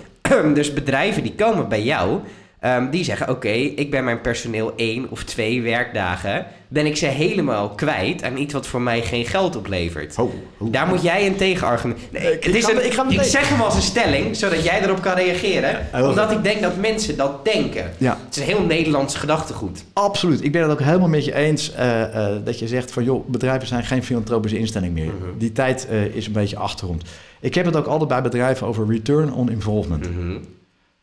dus 0.54 0.72
bedrijven 0.72 1.22
die 1.22 1.34
komen 1.34 1.68
bij 1.68 1.82
jou, 1.82 2.20
ehm, 2.66 2.90
die 2.90 3.04
zeggen: 3.04 3.28
Oké, 3.30 3.48
ik 3.52 3.90
ben 3.90 4.04
mijn 4.04 4.20
personeel 4.20 4.72
één 4.76 5.06
of 5.10 5.24
twee 5.24 5.62
werkdagen. 5.62 6.46
Ben 6.68 6.86
ik 6.86 6.96
ze 6.96 7.06
helemaal 7.06 7.68
kwijt 7.70 8.22
aan 8.22 8.36
iets 8.36 8.52
wat 8.52 8.66
voor 8.66 8.80
mij 8.80 9.02
geen 9.02 9.24
geld 9.24 9.56
oplevert. 9.56 10.16
Ho, 10.16 10.32
ho. 10.58 10.70
Daar 10.70 10.86
moet 10.86 11.02
jij 11.02 11.26
een 11.26 11.36
tegenargument. 11.36 11.98
Nee, 12.12 12.22
Ik- 12.22 12.28
het 12.44 12.44
ik 12.44 12.54
is 12.54 12.64
ga- 12.64 12.70
een- 12.72 12.86
ik 12.86 12.92
ga 12.92 13.02
ik 13.02 13.08
meteen- 13.08 13.24
zeg 13.24 13.48
hem 13.48 13.60
als 13.60 13.74
een 13.74 13.82
stelling, 13.82 14.36
zodat 14.36 14.64
jij 14.64 14.82
erop 14.82 15.02
kan 15.02 15.14
reageren. 15.14 15.86
omdat 15.92 16.30
ik 16.30 16.42
denk 16.42 16.60
dat 16.62 16.76
mensen 16.76 17.16
dat 17.16 17.44
denken. 17.44 17.90
Ja, 17.98 18.18
Het 18.24 18.36
is 18.36 18.42
een 18.42 18.48
heel 18.56 18.64
Nederlands 18.66 19.14
gedachtegoed. 19.14 19.84
absoluut. 19.92 20.44
Ik 20.44 20.52
ben 20.52 20.62
het 20.62 20.70
ook 20.70 20.80
helemaal 20.80 21.08
met 21.08 21.24
je 21.24 21.34
eens 21.34 21.72
eh, 21.74 22.02
eh, 22.02 22.36
dat 22.44 22.58
je 22.58 22.68
zegt 22.68 22.90
van 22.92 23.04
joh, 23.04 23.28
bedrijven 23.28 23.68
zijn 23.68 23.84
geen 23.84 24.02
filantropische 24.04 24.58
instelling 24.58 24.92
meer. 24.94 25.04
Mhm. 25.20 25.38
Die 25.38 25.52
tijd 25.52 25.86
eh, 25.90 26.04
is 26.04 26.26
een 26.26 26.32
beetje 26.32 26.56
achter 26.58 26.88
ons. 26.88 27.02
Ik 27.40 27.54
heb 27.54 27.64
het 27.64 27.76
ook 27.76 27.86
altijd 27.86 28.08
bij 28.08 28.22
bedrijven 28.22 28.66
over 28.66 28.86
return 28.88 29.32
on 29.32 29.50
involvement. 29.50 30.10
Mhm. 30.10 30.36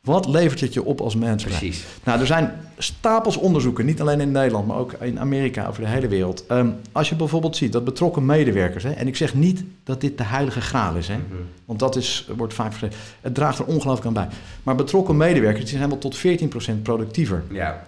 Wat 0.04 0.28
levert 0.28 0.60
het 0.60 0.74
je 0.74 0.84
op 0.84 1.02
als 1.02 1.16
mens? 1.16 1.44
Precies. 1.44 1.84
Nou, 2.04 2.20
er 2.20 2.26
zijn 2.26 2.52
stapels 2.78 3.38
onderzoeken, 3.38 3.86
niet 3.86 4.02
alleen 4.02 4.22
in 4.22 4.32
Nederland, 4.32 4.68
maar 4.68 4.78
ook 4.78 4.94
in 4.94 5.20
Amerika, 5.20 5.68
over 5.68 5.82
de 5.82 5.88
hele 5.90 6.08
wereld. 6.08 6.46
Ehm, 6.48 6.70
als 6.92 7.10
je 7.10 7.16
bijvoorbeeld 7.16 7.56
ziet 7.56 7.72
dat 7.72 7.84
betrokken 7.86 8.26
medewerkers, 8.26 8.84
hè, 8.84 8.92
en 8.92 9.08
ik 9.08 9.16
zeg 9.16 9.34
niet 9.34 9.64
dat 9.84 10.02
dit 10.02 10.18
de 10.18 10.24
heilige 10.24 10.62
graal 10.62 10.96
is, 10.96 11.08
hè, 11.08 11.14
Mhm. 11.16 11.24
want 11.66 11.80
dat 11.80 11.96
is, 11.96 12.28
wordt 12.38 12.54
vaak 12.54 12.72
vergeten. 12.74 13.00
Het 13.22 13.36
draagt 13.36 13.60
er 13.60 13.66
ongelooflijk 13.66 14.06
aan 14.08 14.14
bij. 14.14 14.28
Maar 14.64 14.76
betrokken 14.76 15.18
medewerkers 15.18 15.66
die 15.70 15.78
zijn 15.78 15.90
wel 15.90 15.98
tot 15.98 16.18
14% 16.18 16.84
productiever. 16.84 17.44
Ja. 17.52 17.84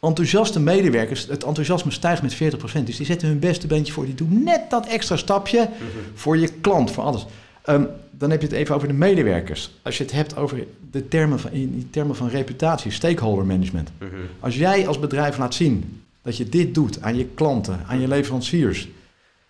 Enthousiaste 0.00 0.60
medewerkers, 0.60 1.26
het 1.26 1.44
enthousiasme 1.44 1.90
stijgt 1.90 2.22
met 2.22 2.34
40%. 2.34 2.86
Dus 2.86 2.96
die 2.96 3.06
zetten 3.06 3.28
hun 3.28 3.38
beste 3.38 3.66
beentje 3.66 3.92
voor. 3.92 4.04
Die 4.04 4.14
doen 4.14 4.42
net 4.44 4.60
dat 4.70 4.86
extra 4.86 5.16
stapje 5.16 5.58
Mhm. 5.58 5.86
voor 6.14 6.36
je 6.38 6.48
klant, 6.60 6.90
voor 6.90 7.04
alles. 7.04 7.26
Ehm, 7.66 7.84
dan 8.10 8.30
heb 8.30 8.40
je 8.40 8.46
het 8.46 8.56
even 8.56 8.74
over 8.74 8.88
de 8.88 8.94
medewerkers. 8.94 9.70
Als 9.82 9.96
je 9.98 10.02
het 10.02 10.12
hebt 10.12 10.36
over 10.36 10.64
de 10.90 11.08
termen 11.08 11.40
van, 11.40 11.50
in 11.50 11.70
die 11.72 11.90
termen 11.90 12.16
van 12.16 12.28
reputatie, 12.28 12.90
stakeholder 12.90 13.44
management. 13.44 13.90
Mhm. 13.98 14.10
Als 14.40 14.56
jij 14.56 14.86
als 14.86 14.98
bedrijf 14.98 15.38
laat 15.38 15.54
zien 15.54 16.02
dat 16.22 16.36
je 16.36 16.48
dit 16.48 16.74
doet 16.74 17.02
aan 17.02 17.16
je 17.16 17.26
klanten, 17.34 17.80
aan 17.86 18.00
je 18.00 18.08
leveranciers. 18.08 18.88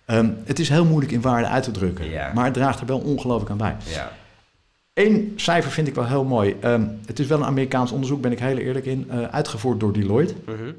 ehm, 0.04 0.30
het 0.44 0.58
is 0.58 0.68
heel 0.68 0.84
moeilijk 0.84 1.12
in 1.12 1.20
waarde 1.20 1.46
uit 1.48 1.62
te 1.64 1.70
drukken. 1.70 2.10
Ja. 2.10 2.32
Maar 2.34 2.44
het 2.44 2.54
draagt 2.54 2.80
er 2.80 2.86
wel 2.86 2.98
ongelooflijk 2.98 3.50
aan 3.50 3.56
bij. 3.56 3.76
Ja. 3.92 4.12
Eén 4.94 5.32
cijfer 5.36 5.70
vind 5.70 5.86
ik 5.88 5.94
wel 5.94 6.06
heel 6.06 6.24
mooi. 6.24 6.56
Ehm, 6.60 6.86
het 7.06 7.18
is 7.18 7.26
wel 7.26 7.38
een 7.38 7.44
Amerikaans 7.44 7.92
onderzoek, 7.92 8.20
ben 8.20 8.32
ik 8.32 8.38
heel 8.38 8.56
eerlijk 8.56 8.86
in. 8.86 9.06
eh, 9.10 9.22
uitgevoerd 9.22 9.80
door 9.80 9.92
Deloitte. 9.92 10.34
Mhm. 10.46 10.72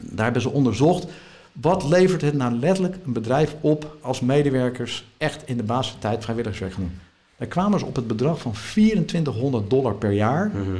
Daar 0.00 0.24
hebben 0.24 0.42
ze 0.42 0.50
onderzocht. 0.50 1.06
Wat 1.52 1.84
levert 1.84 2.20
het 2.20 2.34
nou 2.34 2.52
letterlijk 2.54 2.96
een 3.06 3.12
bedrijf 3.12 3.54
op 3.60 3.96
als 4.00 4.20
medewerkers 4.20 5.04
echt 5.18 5.42
in 5.46 5.56
de 5.56 5.62
basistijd 5.62 6.22
vrijwilligerswerk 6.22 6.72
gaan 6.72 6.82
doen? 6.82 6.98
Daar 7.36 7.48
kwamen 7.48 7.78
ze 7.78 7.86
op 7.86 7.96
het 7.96 8.06
bedrag 8.06 8.40
van 8.40 8.52
2400 8.52 9.70
dollar 9.70 9.94
per 9.94 10.12
jaar 10.12 10.50
Mhm. 10.54 10.70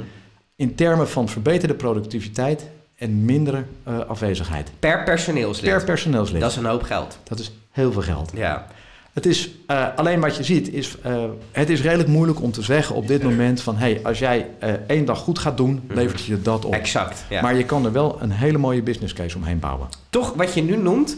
in 0.57 0.75
termen 0.75 1.09
van 1.09 1.29
verbeterde 1.29 1.75
productiviteit 1.75 2.69
en 2.97 3.25
mindere 3.25 3.65
eh, 3.83 3.99
afwezigheid. 3.99 4.71
Per 4.79 5.03
personeelslid. 5.05 5.71
Per 5.71 5.85
personeelslid. 5.85 6.41
Dat 6.41 6.50
is 6.50 6.57
een 6.57 6.65
hoop 6.65 6.83
geld. 6.83 7.19
Dat 7.23 7.39
is 7.39 7.53
heel 7.71 7.93
veel 7.93 8.03
geld. 8.03 8.31
Ja. 8.35 8.67
Het 9.12 9.26
is 9.26 9.50
eh, 9.67 9.87
alleen 9.97 10.21
wat 10.21 10.37
je 10.37 10.45
ziet, 10.45 10.73
is, 10.73 10.97
eh, 11.02 11.25
het 11.52 11.71
is 11.71 11.83
redelijk 11.83 12.09
moeilijk 12.09 12.43
om 12.43 12.52
te 12.52 12.62
zeggen 12.62 12.95
op 12.95 13.07
dit 13.07 13.23
moment 13.23 13.61
van 13.62 13.76
hey, 13.76 14.00
als 14.02 14.19
jij 14.19 14.47
eh, 14.59 14.73
één 14.87 15.05
dag 15.05 15.19
goed 15.19 15.38
gaat 15.38 15.57
doen, 15.57 15.83
levert 15.88 16.25
je 16.25 16.43
dat 16.43 16.64
op. 16.64 16.73
Exact. 16.75 17.25
Ja. 17.29 17.43
Maar 17.43 17.55
je 17.55 17.64
kan 17.64 17.85
er 17.85 17.93
wel 17.93 18.19
een 18.21 18.31
hele 18.31 18.59
mooie 18.59 18.83
business 18.83 19.12
case 19.12 19.37
omheen 19.37 19.59
bouwen. 19.59 19.88
Toch, 20.11 20.33
wat 20.35 20.55
je 20.55 20.62
nu 20.62 20.76
noemt, 20.76 21.17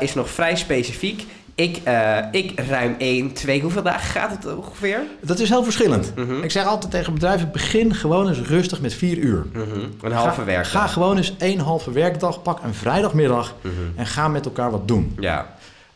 is 0.00 0.14
nog 0.14 0.30
vrij 0.30 0.56
specifiek. 0.56 1.24
Ik, 1.54 1.80
ik 2.30 2.60
ruim 2.60 2.94
1, 2.98 3.32
2, 3.32 3.60
hoeveel 3.60 3.82
dagen 3.82 4.08
gaat 4.08 4.30
het 4.30 4.56
ongeveer? 4.56 5.00
Dat 5.20 5.38
is 5.38 5.48
heel 5.48 5.64
verschillend. 5.64 6.12
Mhm. 6.16 6.42
Ik 6.42 6.50
zeg 6.50 6.64
altijd 6.66 6.90
tegen 6.90 7.14
bedrijven, 7.14 7.50
begin 7.52 7.94
gewoon 7.94 8.28
eens 8.28 8.40
rustig 8.40 8.80
met 8.80 8.94
vier 8.94 9.16
uur. 9.18 9.46
Mhm. 9.52 9.62
Een 10.02 10.12
halve 10.12 10.40
ga, 10.40 10.44
werkdag. 10.44 10.70
Ga 10.70 10.86
gewoon 10.86 11.16
eens 11.16 11.34
één 11.38 11.58
halve 11.58 11.92
werkdag, 11.92 12.42
pak 12.42 12.62
een 12.62 12.74
vrijdagmiddag 12.74 13.54
Mhm. 13.60 13.72
en 13.94 14.06
ga 14.06 14.28
met 14.28 14.44
elkaar 14.44 14.70
wat 14.70 14.88
doen. 14.88 15.16
Ja. 15.20 15.53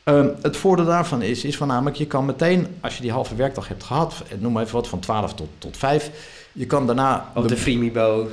Ehm, 0.08 0.28
het 0.42 0.56
voordeel 0.56 0.84
daarvan 0.84 1.22
is, 1.22 1.44
is 1.44 1.56
van 1.56 1.68
namelijk, 1.68 1.96
je 1.96 2.06
kan 2.06 2.24
meteen, 2.24 2.66
als 2.80 2.96
je 2.96 3.02
die 3.02 3.12
halve 3.12 3.34
werkdag 3.34 3.68
hebt 3.68 3.84
gehad, 3.84 4.22
eh, 4.28 4.38
noem 4.38 4.52
maar 4.52 4.62
even 4.62 4.74
wat, 4.74 4.88
van 4.88 4.98
12 4.98 5.34
tot, 5.34 5.48
tot 5.58 5.76
5, 5.76 6.10
je 6.52 6.66
kan 6.66 6.86
daarna... 6.86 7.32
Op 7.34 7.48
de 7.48 7.56
Freemibo. 7.56 8.28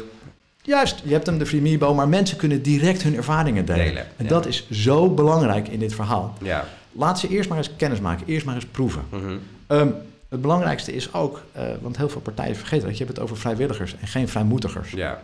Juist, 0.61 1.01
je 1.03 1.13
hebt 1.13 1.25
hem 1.25 1.37
de 1.37 1.45
Freemibo, 1.45 1.93
maar 1.93 2.07
mensen 2.07 2.37
kunnen 2.37 2.61
direct 2.61 3.03
hun 3.03 3.15
ervaringen 3.15 3.65
delen. 3.65 3.85
Delen, 3.85 4.07
en 4.17 4.23
ja. 4.23 4.29
dat 4.29 4.45
is 4.45 4.69
zo 4.71 5.09
belangrijk 5.09 5.67
in 5.67 5.79
dit 5.79 5.95
verhaal. 5.95 6.33
Ja. 6.41 6.65
Laat 6.91 7.19
ze 7.19 7.27
eerst 7.27 7.49
maar 7.49 7.57
eens 7.57 7.75
kennis 7.75 7.99
maken, 7.99 8.27
eerst 8.27 8.45
maar 8.45 8.55
eens 8.55 8.65
proeven. 8.65 9.03
Mhm. 9.09 9.37
Ehm, 9.67 9.89
het 10.29 10.41
belangrijkste 10.41 10.93
is 10.93 11.13
ook, 11.13 11.41
eh, 11.51 11.63
want 11.81 11.97
heel 11.97 12.09
veel 12.09 12.21
partijen 12.21 12.55
vergeten 12.55 12.87
dat 12.87 12.97
je 12.97 13.03
hebt 13.03 13.15
het 13.15 13.25
over 13.25 13.37
vrijwilligers 13.37 13.95
en 14.01 14.07
geen 14.07 14.27
vrijmoedigers. 14.29 14.91
Ja. 14.91 15.21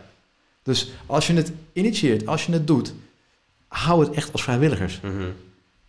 Dus 0.62 0.90
als 1.06 1.26
je 1.26 1.34
het 1.34 1.52
initieert, 1.72 2.26
als 2.26 2.46
je 2.46 2.52
het 2.52 2.66
doet, 2.66 2.94
hou 3.68 4.04
het 4.04 4.14
echt 4.14 4.32
als 4.32 4.42
vrijwilligers. 4.42 5.00
Mhm. 5.02 5.22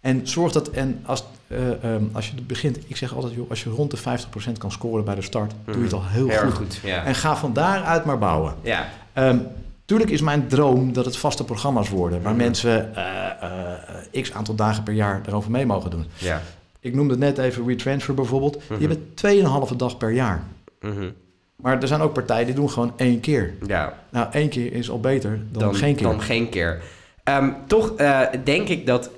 En 0.04 0.28
zorg 0.28 0.52
dat, 0.52 0.68
en 0.70 1.00
als, 1.06 1.24
eh, 1.48 1.84
ehm, 1.84 2.04
als 2.12 2.28
je 2.28 2.42
begint, 2.42 2.78
ik 2.88 2.98
zeg 2.98 3.16
altijd, 3.16 3.34
joh, 3.34 3.50
als 3.50 3.64
je 3.64 3.70
rond 3.70 3.92
de 3.92 3.98
50% 3.98 4.58
kan 4.58 4.72
scoren 4.72 5.06
bij 5.06 5.16
de 5.16 5.22
start, 5.22 5.54
doe 5.66 5.78
je 5.78 5.84
het 5.84 5.94
al 5.94 6.04
heel, 6.06 6.28
Heel 6.28 6.38
goed. 6.38 6.46
erg 6.48 6.56
goed. 6.56 6.80
Ja. 6.84 7.04
En 7.04 7.16
ga 7.16 7.36
van 7.38 7.54
daaruit 7.54 8.06
maar 8.06 8.18
bouwen. 8.20 8.54
ja. 8.62 8.90
Ehm, 9.14 9.38
tuurlijk 9.86 10.10
is 10.12 10.22
mijn 10.22 10.48
droom 10.48 10.94
dat 10.94 11.06
het 11.06 11.18
vaste 11.18 11.44
programma's 11.44 11.90
worden, 11.90 12.22
waar 12.22 12.34
Mhm. 12.34 12.42
mensen 12.42 12.96
eh, 12.96 13.26
eh, 14.14 14.22
x 14.24 14.34
aantal 14.34 14.56
dagen 14.56 14.84
per 14.84 14.94
jaar 14.94 15.22
erover 15.28 15.52
mee 15.52 15.66
mogen 15.66 15.90
doen. 15.92 16.06
Ja. 16.18 16.42
Ik 16.80 16.96
noemde 16.96 17.12
het 17.12 17.20
net 17.20 17.38
even 17.38 17.66
WeTransfer 17.66 18.14
bijvoorbeeld. 18.14 18.56
Mhm. 18.70 18.80
Die 18.80 18.88
hebben 18.88 19.08
2,5 19.14 19.76
dag 19.76 19.98
per 19.98 20.12
jaar. 20.12 20.44
Mhm. 20.82 21.10
Maar 21.56 21.82
er 21.82 21.88
zijn 21.88 22.02
ook 22.02 22.14
partijen 22.14 22.46
die 22.46 22.56
doen 22.56 22.70
gewoon 22.70 22.94
één 22.96 23.20
keer. 23.20 23.54
Ja. 23.68 23.94
Nou, 24.10 24.28
één 24.32 24.50
keer 24.50 24.74
is 24.74 24.90
al 24.90 25.00
beter 25.00 25.40
dan, 25.52 25.76
geen 25.76 25.96
keer. 25.96 26.08
Dan 26.08 26.22
geen 26.22 26.50
keer. 26.50 26.82
Ehm, 27.24 27.50
toch 27.68 27.94
denk 28.44 28.68
ik 28.68 28.86
dat. 28.86 29.10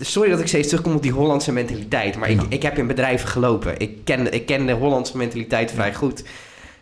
Sorry 0.00 0.30
dat 0.30 0.40
ik 0.40 0.46
steeds 0.48 0.68
terugkom 0.68 0.94
op 0.94 1.02
die 1.02 1.12
Hollandse 1.12 1.52
mentaliteit. 1.52 2.16
Maar 2.16 2.30
ik, 2.30 2.40
ik 2.48 2.62
heb 2.62 2.78
in 2.78 2.86
bedrijven 2.86 3.28
gelopen. 3.28 3.78
Ik 3.78 4.04
ken, 4.04 4.32
ik 4.32 4.46
ken 4.46 4.66
de 4.66 4.72
Hollandse 4.72 5.16
mentaliteit 5.16 5.70
vrij 5.72 5.94
goed. 5.94 6.24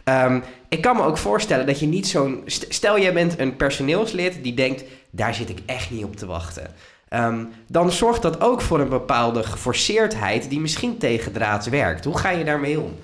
Ehm, 0.04 0.40
ik 0.68 0.80
kan 0.80 0.96
me 0.96 1.02
ook 1.02 1.18
voorstellen 1.18 1.66
dat 1.66 1.80
je 1.80 1.86
niet 1.86 2.06
zo'n. 2.06 2.42
st- 2.46 2.66
Stel, 2.68 3.00
jij 3.00 3.12
bent 3.12 3.38
een 3.38 3.56
personeelslid 3.56 4.38
die 4.42 4.54
denkt: 4.54 4.84
daar 5.10 5.34
zit 5.34 5.48
ik 5.48 5.58
echt 5.66 5.90
niet 5.90 6.04
op 6.04 6.16
te 6.16 6.26
wachten. 6.26 6.66
ehm, 7.08 7.44
dan 7.68 7.92
zorgt 7.92 8.22
dat 8.22 8.40
ook 8.40 8.60
voor 8.60 8.80
een 8.80 8.88
bepaalde 8.88 9.42
geforceerdheid 9.42 10.50
die 10.50 10.60
misschien 10.60 10.98
tegendraads 10.98 11.68
werkt. 11.68 12.04
Hoe 12.04 12.18
ga 12.18 12.30
je 12.30 12.44
daarmee 12.44 12.80
om? 12.80 12.94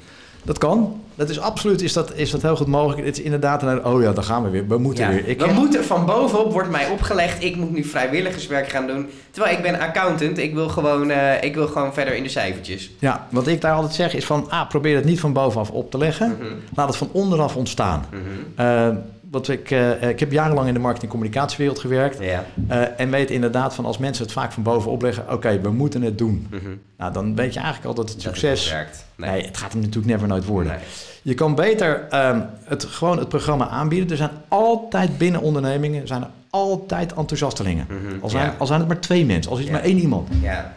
Dat 0.42 0.59
kan. 0.59 1.00
Dat 1.14 1.28
is 1.28 1.40
absoluut 1.40 1.80
is 1.83 1.92
dat, 1.92 2.14
is 2.14 2.30
dat 2.30 2.42
heel 2.42 2.57
goed 2.57 2.66
mogelijk. 2.66 3.07
Het 3.07 3.18
is 3.18 3.25
inderdaad 3.25 3.62
een, 3.62 3.85
oh 3.85 4.02
ja, 4.02 4.12
dan 4.12 4.25
gaan 4.25 4.42
we 4.42 4.50
weer. 4.50 4.68
We 4.68 4.78
moeten 4.78 5.04
Ja, 5.04 5.11
weer. 5.11 5.28
Ik 5.28 5.38
we 5.40 5.47
ken- 5.47 5.54
moeten 5.54 5.85
van 5.85 6.07
bovenop, 6.07 6.52
wordt 6.52 6.71
mij 6.71 6.88
opgelegd, 6.88 7.42
ik 7.45 7.57
moet 7.57 7.71
nu 7.73 7.85
vrijwilligerswerk 7.85 8.68
gaan 8.68 8.87
doen. 8.87 9.09
Terwijl 9.30 9.57
ik 9.57 9.62
ben 9.62 9.80
accountant, 9.80 10.38
ik 10.38 10.54
wil 10.54 10.68
gewoon, 10.68 11.11
eh, 11.11 11.42
ik 11.42 11.54
wil 11.54 11.66
gewoon 11.66 11.95
verder 11.95 12.14
in 12.14 12.23
de 12.23 12.28
cijfertjes. 12.28 12.90
Ja, 12.99 13.26
wat 13.30 13.47
ik 13.47 13.61
daar 13.61 13.75
altijd 13.75 13.95
zeg 13.95 14.14
is 14.14 14.25
van, 14.26 14.50
ah, 14.50 14.68
probeer 14.68 14.97
het 14.97 15.04
niet 15.04 15.21
van 15.21 15.33
bovenaf 15.33 15.71
op 15.71 15.90
te 15.90 15.99
leggen. 15.99 16.37
Mhm, 16.40 16.52
Laat 16.75 16.88
het 16.88 16.97
van 16.97 17.09
onderaf 17.12 17.57
ontstaan. 17.57 18.04
mhm. 18.11 18.21
Eh, 18.66 18.88
wat 19.30 19.49
ik, 19.49 19.70
eh, 19.70 20.08
ik 20.08 20.20
heb 20.20 20.32
jarenlang 20.32 20.68
in 20.68 20.75
de 20.75 20.80
marketing- 20.80 21.12
en 21.12 21.18
communicatiewereld 21.18 21.78
gewerkt. 21.78 22.18
Ja. 22.20 22.44
eh, 22.68 23.00
en 23.00 23.11
weet 23.11 23.30
inderdaad 23.30 23.75
van 23.75 23.85
als 23.85 23.99
mensen 23.99 24.25
het 24.25 24.32
vaak 24.32 24.52
van 24.52 24.62
bovenop 24.62 25.02
leggen, 25.02 25.32
oké, 25.32 25.61
we 25.61 25.70
moeten 25.70 26.02
het 26.02 26.18
doen. 26.18 26.47
mhm. 26.50 26.62
Nou, 26.99 27.12
dan 27.12 27.35
weet 27.35 27.52
je 27.54 27.61
eigenlijk 27.61 27.88
al 27.88 27.94
dat 27.94 28.08
het 28.08 28.23
Dat 28.23 28.35
succes. 28.35 28.75
Nee. 29.16 29.47
het 29.47 29.56
gaat 29.56 29.73
hem 29.73 29.80
natuurlijk 29.80 30.12
never 30.12 30.28
nooit 30.28 30.44
worden. 30.44 30.73
Nee. 30.73 30.80
Je 31.23 31.35
kan 31.35 31.54
beter 31.54 32.06
ehm, 32.11 32.40
het, 32.64 32.85
gewoon 32.85 33.18
het 33.18 33.28
programma 33.28 33.68
aanbieden. 33.68 34.11
Er 34.11 34.16
zijn 34.16 34.30
altijd 34.49 35.18
binnen 35.18 35.40
ondernemingen 35.40 36.06
zijn 36.06 36.23
er 36.23 36.28
altijd 36.50 37.14
enthousiastelingen. 37.14 37.87
Al, 38.20 38.28
zijn, 38.30 38.47
ja. 38.47 38.54
al 38.58 38.66
zijn 38.66 38.78
het 38.78 38.88
maar 38.88 39.00
twee 39.00 39.25
mensen, 39.26 39.50
al 39.52 39.58
is 39.58 39.64
het 39.64 39.73
Ja. 39.73 39.78
maar 39.78 39.88
één 39.88 39.99
iemand. 39.99 40.28
Ja. 40.42 40.75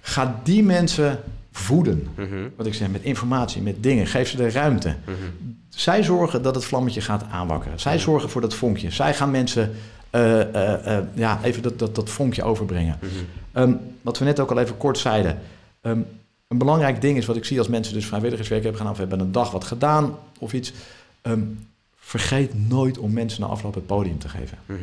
Ga 0.00 0.40
die 0.42 0.62
mensen 0.62 1.18
voeden. 1.52 2.08
Mhm, 2.16 2.48
Wat 2.56 2.66
ik 2.66 2.74
zeg, 2.74 2.90
met 2.90 3.02
informatie, 3.02 3.62
met 3.62 3.82
dingen. 3.82 4.06
Geef 4.06 4.28
ze 4.28 4.36
de 4.36 4.50
ruimte. 4.50 4.94
mhm. 5.04 5.14
Zij 5.68 6.02
zorgen 6.02 6.42
dat 6.42 6.54
het 6.54 6.64
vlammetje 6.64 7.00
gaat 7.00 7.24
aanwakkeren. 7.30 7.80
Zij 7.80 7.98
zorgen 7.98 8.30
voor 8.30 8.40
dat 8.40 8.54
vonkje. 8.54 8.90
Zij 8.90 9.14
gaan 9.14 9.30
mensen 9.30 9.72
eh, 10.10 10.40
eh, 10.40 10.96
eh, 10.96 11.04
ja, 11.14 11.40
even 11.42 11.62
dat, 11.62 11.78
dat, 11.78 11.94
dat 11.94 12.10
vonkje 12.10 12.42
overbrengen. 12.42 12.98
Mhm. 13.00 13.10
Ehm, 13.52 13.74
wat 14.02 14.18
we 14.18 14.24
net 14.24 14.40
ook 14.40 14.50
al 14.50 14.58
even 14.58 14.76
kort 14.76 14.98
zeiden. 14.98 15.38
Ehm, 15.80 15.98
een 16.48 16.58
belangrijk 16.58 17.00
ding 17.00 17.16
is 17.18 17.26
wat 17.26 17.36
ik 17.36 17.44
zie 17.44 17.58
als 17.58 17.68
mensen 17.68 17.94
dus 17.94 18.06
vrijwilligerswerk 18.06 18.62
hebben 18.62 18.80
gedaan... 18.80 18.94
of 18.94 19.00
hebben 19.00 19.20
een 19.20 19.32
dag 19.32 19.50
wat 19.50 19.64
gedaan 19.64 20.14
of 20.38 20.52
iets. 20.52 20.72
ehm, 21.22 21.40
vergeet 21.96 22.68
nooit 22.68 22.98
om 22.98 23.12
mensen 23.12 23.40
na 23.40 23.46
afloop 23.46 23.74
het 23.74 23.86
podium 23.86 24.18
te 24.18 24.28
geven. 24.28 24.58
Mhm. 24.66 24.78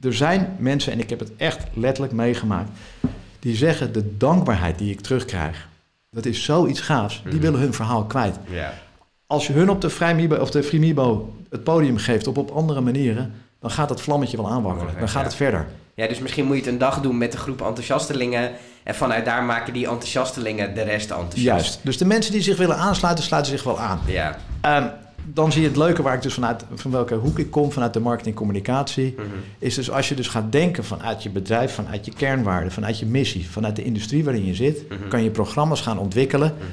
Er 0.00 0.14
zijn 0.14 0.56
mensen, 0.58 0.92
en 0.92 1.00
ik 1.00 1.10
heb 1.10 1.18
het 1.18 1.30
echt 1.36 1.66
letterlijk 1.74 2.12
meegemaakt... 2.12 2.70
die 3.38 3.56
zeggen 3.56 3.92
de 3.92 4.16
dankbaarheid 4.16 4.78
die 4.78 4.90
ik 4.90 5.00
terugkrijg... 5.00 5.68
dat 6.14 6.24
is 6.26 6.44
zoiets 6.44 6.80
gaafs. 6.80 7.20
Die 7.24 7.32
Mhm. 7.32 7.42
willen 7.42 7.60
hun 7.60 7.74
verhaal 7.74 8.04
kwijt. 8.04 8.36
Als 9.26 9.46
je 9.46 9.52
hun 9.52 9.70
op 9.70 9.80
de 9.80 9.90
Vrijmibo 9.90 10.36
of 10.36 10.50
de 10.50 10.62
Frimibo 10.62 11.34
het 11.50 11.64
podium 11.64 11.96
geeft 11.96 12.26
op 12.26 12.36
op 12.38 12.50
andere 12.50 12.80
manieren... 12.80 13.32
dan 13.60 13.70
gaat 13.70 13.88
het 13.88 14.00
vlammetje 14.00 14.36
wel 14.36 14.50
aanwakkeren. 14.50 14.94
Dan 14.98 15.08
gaat 15.08 15.24
het 15.24 15.34
verder. 15.34 15.66
ja, 15.94 16.06
dus 16.08 16.18
misschien 16.18 16.44
moet 16.44 16.54
je 16.56 16.62
het 16.62 16.70
een 16.70 16.78
dag 16.78 17.00
doen 17.00 17.18
met 17.18 17.32
een 17.32 17.38
groep 17.38 17.62
enthousiastelingen. 17.62 18.50
En 18.82 18.94
vanuit 18.94 19.24
daar 19.24 19.42
maken 19.42 19.72
die 19.72 19.86
enthousiastelingen 19.88 20.74
de 20.74 20.82
rest 20.82 21.10
enthousiast. 21.10 21.44
Juist. 21.44 21.78
Dus 21.82 21.98
de 21.98 22.04
mensen 22.04 22.32
die 22.32 22.42
zich 22.42 22.56
willen 22.56 22.76
aansluiten, 22.76 23.24
sluiten 23.24 23.52
zich 23.52 23.62
wel 23.62 23.80
aan. 23.80 24.00
Ja. 24.06 24.36
Ehm, 24.60 24.86
dan 25.24 25.52
zie 25.52 25.62
je 25.62 25.68
het 25.68 25.76
leuke 25.76 26.02
waar 26.02 26.14
ik 26.14 26.22
dus 26.22 26.34
vanuit, 26.34 26.64
van 26.74 26.90
welke 26.90 27.14
hoek 27.14 27.38
ik 27.38 27.50
kom, 27.50 27.72
vanuit 27.72 27.92
de 27.92 28.00
marketing 28.00 28.34
communicatie, 28.36 29.14
Mhm. 29.16 29.26
is 29.58 29.74
dus 29.74 29.90
als 29.90 30.08
je 30.08 30.14
dus 30.14 30.28
gaat 30.28 30.52
denken 30.52 30.84
vanuit 30.84 31.22
je 31.22 31.30
bedrijf, 31.30 31.74
vanuit 31.74 32.04
je 32.04 32.12
kernwaarden, 32.14 32.72
vanuit 32.72 32.98
je 32.98 33.06
missie, 33.06 33.50
vanuit 33.50 33.76
de 33.76 33.84
industrie 33.84 34.24
waarin 34.24 34.44
je 34.46 34.54
zit, 34.54 34.88
Mhm. 34.88 35.08
kan 35.08 35.22
je 35.22 35.30
programma's 35.30 35.80
gaan 35.80 35.98
ontwikkelen 35.98 36.54
Mhm. 36.58 36.66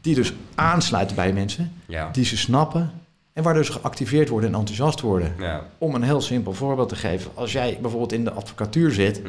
die 0.00 0.14
dus 0.14 0.32
aansluiten 0.54 1.16
bij 1.16 1.32
mensen, 1.32 1.72
Ja. 1.86 2.08
die 2.12 2.24
ze 2.24 2.36
snappen 2.36 2.90
en 3.32 3.42
waardoor 3.42 3.64
ze 3.64 3.72
geactiveerd 3.72 4.28
worden 4.28 4.52
en 4.52 4.58
enthousiast 4.58 5.00
worden. 5.00 5.32
Ja. 5.38 5.62
Om 5.78 5.94
een 5.94 6.02
heel 6.02 6.20
simpel 6.20 6.52
voorbeeld 6.52 6.88
te 6.88 6.96
geven, 6.96 7.30
als 7.34 7.52
jij 7.52 7.78
bijvoorbeeld 7.80 8.12
in 8.12 8.24
de 8.24 8.32
advocatuur 8.32 8.92
zit, 8.92 9.22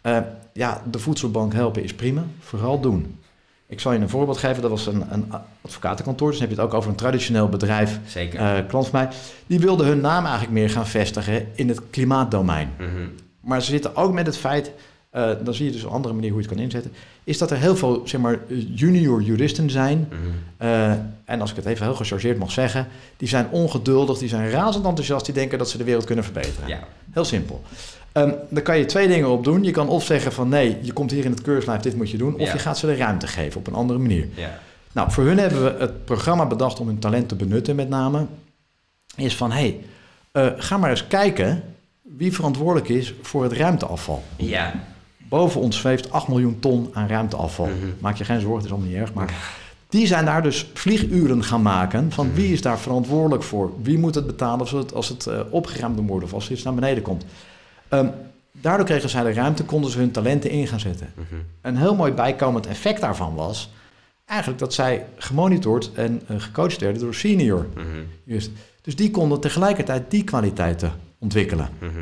eh, 0.00 0.18
ja, 0.52 0.82
de 0.90 0.98
voedselbank 0.98 1.52
helpen 1.52 1.82
is 1.82 1.94
prima, 1.94 2.24
vooral 2.40 2.80
doen. 2.80 3.18
Ik 3.70 3.80
zal 3.80 3.92
je 3.92 3.98
een 3.98 4.08
voorbeeld 4.08 4.38
geven, 4.38 4.62
dat 4.62 4.70
was 4.70 4.86
een, 4.86 5.04
een 5.10 5.32
advocatenkantoor, 5.60 6.28
dus 6.30 6.38
dan 6.38 6.48
heb 6.48 6.56
je 6.56 6.62
het 6.62 6.70
ook 6.72 6.76
over 6.78 6.90
een 6.90 6.96
traditioneel 6.96 7.48
bedrijf 7.48 7.98
Zeker. 8.06 8.40
eh, 8.40 8.66
klant 8.68 8.88
van 8.88 9.00
mij, 9.00 9.08
die 9.46 9.58
wilden 9.58 9.86
hun 9.86 10.00
naam 10.00 10.22
eigenlijk 10.22 10.52
meer 10.52 10.70
gaan 10.70 10.86
vestigen 10.86 11.46
in 11.54 11.68
het 11.68 11.80
klimaatdomein. 11.90 12.70
Mhm. 12.78 12.88
Maar 13.40 13.62
ze 13.62 13.70
zitten 13.70 13.96
ook 13.96 14.12
met 14.12 14.26
het 14.26 14.36
feit, 14.36 14.72
eh, 15.10 15.30
dan 15.44 15.54
zie 15.54 15.64
je 15.66 15.72
dus 15.72 15.82
een 15.82 15.88
andere 15.88 16.14
manier 16.14 16.30
hoe 16.30 16.40
je 16.40 16.46
het 16.46 16.54
kan 16.54 16.64
inzetten, 16.64 16.92
is 17.24 17.38
dat 17.38 17.50
er 17.50 17.56
heel 17.56 17.76
veel 17.76 18.02
zeg 18.04 18.20
maar, 18.20 18.38
junior 18.74 19.22
juristen 19.22 19.70
zijn. 19.70 20.08
Mhm. 20.10 20.18
eh, 20.56 20.90
en 21.24 21.40
als 21.40 21.50
ik 21.50 21.56
het 21.56 21.66
even 21.66 21.84
heel 21.84 21.94
gechargeerd 21.94 22.38
mag 22.38 22.50
zeggen, 22.50 22.86
die 23.16 23.28
zijn 23.28 23.46
ongeduldig, 23.50 24.18
die 24.18 24.28
zijn 24.28 24.50
razend 24.50 24.84
enthousiast, 24.84 25.24
die 25.24 25.34
denken 25.34 25.58
dat 25.58 25.70
ze 25.70 25.78
de 25.78 25.84
wereld 25.84 26.04
kunnen 26.04 26.24
verbeteren. 26.24 26.68
Ja. 26.68 26.78
Heel 27.10 27.24
simpel. 27.24 27.62
Ehm 28.18 28.30
daar 28.48 28.62
kan 28.62 28.78
je 28.78 28.84
twee 28.84 29.08
dingen 29.08 29.28
op 29.28 29.44
doen. 29.44 29.64
Je 29.64 29.70
kan 29.70 29.88
of 29.88 30.04
zeggen 30.04 30.32
van 30.32 30.48
nee, 30.48 30.78
je 30.82 30.92
komt 30.92 31.10
hier 31.10 31.24
in 31.24 31.30
het 31.30 31.42
keurslijf, 31.42 31.80
dit 31.80 31.96
moet 31.96 32.10
je 32.10 32.16
doen. 32.16 32.34
Of 32.34 32.46
Ja. 32.46 32.52
je 32.52 32.58
gaat 32.58 32.78
ze 32.78 32.86
de 32.86 32.96
ruimte 32.96 33.26
geven 33.26 33.60
op 33.60 33.66
een 33.66 33.74
andere 33.74 33.98
manier. 33.98 34.28
Ja. 34.34 34.58
Nou, 34.92 35.10
voor 35.10 35.24
hun 35.24 35.38
hebben 35.38 35.64
we 35.64 35.74
het 35.78 36.04
programma 36.04 36.46
bedacht 36.46 36.80
om 36.80 36.86
hun 36.86 36.98
talent 36.98 37.28
te 37.28 37.34
benutten 37.34 37.76
met 37.76 37.88
name. 37.88 38.26
Is 39.16 39.36
van, 39.36 39.50
hé, 39.52 39.58
hey, 39.58 39.80
eh, 40.32 40.62
ga 40.62 40.76
maar 40.76 40.90
eens 40.90 41.06
kijken 41.06 41.62
wie 42.02 42.32
verantwoordelijk 42.32 42.88
is 42.88 43.14
voor 43.22 43.42
het 43.42 43.52
ruimteafval. 43.52 44.22
Ja. 44.36 44.72
Boven 45.16 45.60
ons 45.60 45.76
zweeft 45.78 46.12
8 46.12 46.28
miljoen 46.28 46.58
ton 46.58 46.90
aan 46.92 47.08
ruimteafval. 47.08 47.66
Mhm. 47.66 47.74
Maak 47.98 48.16
je 48.16 48.24
geen 48.24 48.40
zorgen, 48.40 48.56
het 48.56 48.64
is 48.64 48.72
allemaal 48.72 48.90
niet 48.90 49.00
erg. 49.00 49.12
Maar 49.12 49.34
die 49.88 50.06
zijn 50.06 50.24
daar 50.24 50.42
dus 50.42 50.70
vlieguren 50.74 51.44
gaan 51.44 51.62
maken 51.62 52.12
van 52.12 52.32
wie 52.34 52.52
is 52.52 52.62
daar 52.62 52.78
verantwoordelijk 52.78 53.42
voor? 53.42 53.72
Wie 53.82 53.98
moet 53.98 54.14
het 54.14 54.26
betalen 54.26 54.60
als 54.60 54.70
het, 54.70 54.94
als 54.94 55.08
het 55.08 55.26
eh, 55.26 55.40
opgeruimd 55.50 55.96
moet 55.96 56.08
worden 56.08 56.28
of 56.28 56.34
als 56.34 56.50
iets 56.50 56.62
naar 56.62 56.74
beneden 56.74 57.02
komt? 57.02 57.24
Ehm, 57.88 58.06
daardoor 58.52 58.86
kregen 58.86 59.08
zij 59.08 59.22
de 59.22 59.32
ruimte, 59.32 59.64
konden 59.64 59.90
ze 59.90 59.98
hun 59.98 60.10
talenten 60.10 60.50
in 60.50 60.66
gaan 60.66 60.80
zetten. 60.80 61.12
Mhm. 61.14 61.40
Een 61.62 61.76
heel 61.76 61.94
mooi 61.94 62.12
bijkomend 62.12 62.66
effect 62.66 63.00
daarvan 63.00 63.34
was 63.34 63.70
eigenlijk 64.28 64.60
dat 64.60 64.74
zij 64.74 65.06
gemonitord 65.16 65.90
en 65.94 66.22
eh, 66.26 66.36
gecoacht 66.40 66.80
werden 66.80 67.02
door 67.02 67.14
senior. 67.14 67.66
Juist. 68.24 68.50
Dus 68.82 68.96
die 68.96 69.10
konden 69.10 69.40
tegelijkertijd 69.40 70.10
die 70.10 70.24
kwaliteiten 70.24 70.92
ontwikkelen. 71.18 71.68
Mhm. 71.78 71.92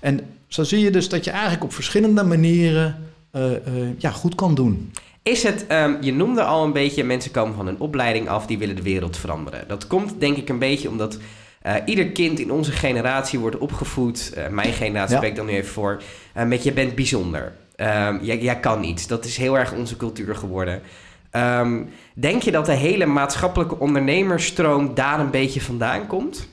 En 0.00 0.20
zo 0.46 0.62
zie 0.62 0.80
je 0.80 0.90
dus 0.90 1.08
dat 1.08 1.24
je 1.24 1.30
eigenlijk 1.30 1.64
op 1.64 1.72
verschillende 1.72 2.22
manieren 2.22 2.96
eh, 3.30 3.52
eh, 3.52 3.62
ja, 3.98 4.10
goed 4.10 4.34
kan 4.34 4.54
doen. 4.54 4.92
Is 5.22 5.42
het, 5.42 5.66
ehm, 5.66 5.94
je 6.00 6.12
noemde 6.12 6.42
al 6.42 6.64
een 6.64 6.72
beetje, 6.72 7.04
mensen 7.04 7.30
komen 7.30 7.54
van 7.54 7.66
een 7.66 7.80
opleiding 7.80 8.28
af, 8.28 8.46
die 8.46 8.58
willen 8.58 8.76
de 8.76 8.82
wereld 8.82 9.16
veranderen. 9.16 9.68
Dat 9.68 9.86
komt 9.86 10.14
denk 10.18 10.36
ik 10.36 10.48
een 10.48 10.58
beetje 10.58 10.88
omdat 10.88 11.18
eh, 11.60 11.74
ieder 11.84 12.06
kind 12.06 12.38
in 12.38 12.52
onze 12.52 12.72
generatie 12.72 13.38
wordt 13.38 13.58
opgevoed, 13.58 14.32
eh, 14.34 14.48
mijn 14.48 14.72
generatie 14.72 15.10
Ja. 15.10 15.16
spreek 15.16 15.30
ik 15.30 15.36
dan 15.36 15.46
nu 15.46 15.52
even 15.52 15.72
voor, 15.72 16.02
eh, 16.32 16.44
met 16.44 16.62
je 16.62 16.72
bent 16.72 16.94
bijzonder. 16.94 17.52
Ehm, 17.76 18.18
jij, 18.22 18.38
jij 18.38 18.60
kan 18.60 18.84
iets. 18.84 19.06
Dat 19.06 19.24
is 19.24 19.36
heel 19.36 19.58
erg 19.58 19.72
onze 19.72 19.96
cultuur 19.96 20.34
geworden. 20.36 20.82
Ehm, 21.30 21.82
denk 22.14 22.42
je 22.42 22.50
dat 22.50 22.66
de 22.66 22.72
hele 22.72 23.06
maatschappelijke 23.06 23.78
ondernemersstroom 23.78 24.94
daar 24.94 25.20
een 25.20 25.30
beetje 25.30 25.60
vandaan 25.60 26.06
komt? 26.06 26.48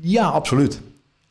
Ja, 0.00 0.24
absoluut. 0.24 0.80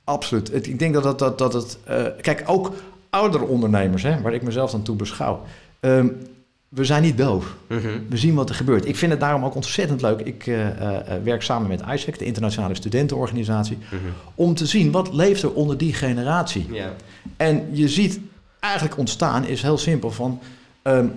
Absoluut. 0.04 0.68
Ik 0.68 0.80
denk 0.80 0.94
dat, 0.94 1.04
dat, 1.04 1.20
dat, 1.20 1.38
dat 1.38 1.54
het... 1.54 1.78
kijk, 2.22 2.44
ook 2.46 2.74
oudere 3.10 3.46
ondernemers, 3.46 4.04
hè, 4.04 4.22
waar 4.22 4.34
ik 4.34 4.42
mezelf 4.42 4.72
dan 4.72 4.84
toe 4.84 4.96
beschouw... 4.96 5.42
ehm, 5.80 6.08
we 6.74 6.86
zijn 6.86 7.02
niet 7.02 7.18
doof. 7.18 7.56
Mhm. 7.68 7.88
We 8.10 8.18
zien 8.18 8.36
wat 8.36 8.50
er 8.50 8.56
gebeurt. 8.56 8.88
Ik 8.88 8.96
vind 8.96 9.12
het 9.12 9.20
daarom 9.20 9.46
ook 9.46 9.56
ontzettend 9.56 10.02
leuk. 10.02 10.20
Ik 10.20 10.48
eh, 10.48 10.68
eh, 10.68 11.16
eh, 11.16 11.24
werk 11.24 11.42
samen 11.42 11.68
met 11.68 11.82
ISEC, 11.94 12.20
de 12.20 12.26
internationale 12.26 12.76
studentenorganisatie... 12.76 13.78
Mhm. 13.90 14.02
om 14.36 14.56
te 14.56 14.66
zien 14.66 14.92
wat 14.92 15.14
leeft 15.14 15.44
er 15.44 15.54
onder 15.54 15.78
die 15.78 15.94
generatie. 15.94 16.68
En 17.38 17.68
je 17.72 17.90
ziet 17.90 18.20
eigenlijk 18.60 18.98
ontstaan, 18.98 19.46
is 19.46 19.62
heel 19.62 19.78
simpel 19.78 20.12
van... 20.12 20.40
ehm, 20.82 21.08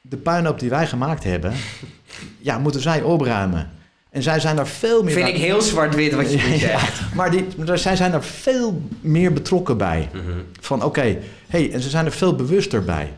de 0.00 0.16
puinhoop 0.16 0.58
die 0.58 0.70
wij 0.70 0.86
gemaakt 0.86 1.24
hebben, 1.24 1.52
ja, 2.38 2.58
moeten 2.58 2.80
zij 2.80 3.02
opruimen. 3.02 3.70
En 4.10 4.22
zij 4.22 4.40
zijn 4.40 4.56
daar 4.56 4.66
veel 4.66 5.02
meer... 5.02 5.14
Vind 5.14 5.28
ik 5.28 5.36
heel 5.36 5.62
zwart-wit 5.62 6.14
wat 6.14 6.32
je 6.32 6.38
Ja, 6.50 6.58
zegt. 6.58 7.14
maar 7.14 7.30
die, 7.30 7.46
zij 7.74 7.96
zijn 7.96 8.12
er 8.12 8.22
veel 8.22 8.82
meer 9.00 9.32
betrokken 9.32 9.76
bij. 9.76 10.08
Mhm. 10.12 10.22
Van 10.60 10.84
oké, 10.84 11.18
hey, 11.46 11.72
en 11.72 11.80
ze 11.80 11.90
zijn 11.90 12.04
er 12.06 12.12
veel 12.12 12.36
bewuster 12.36 12.84
bij. 12.84 13.12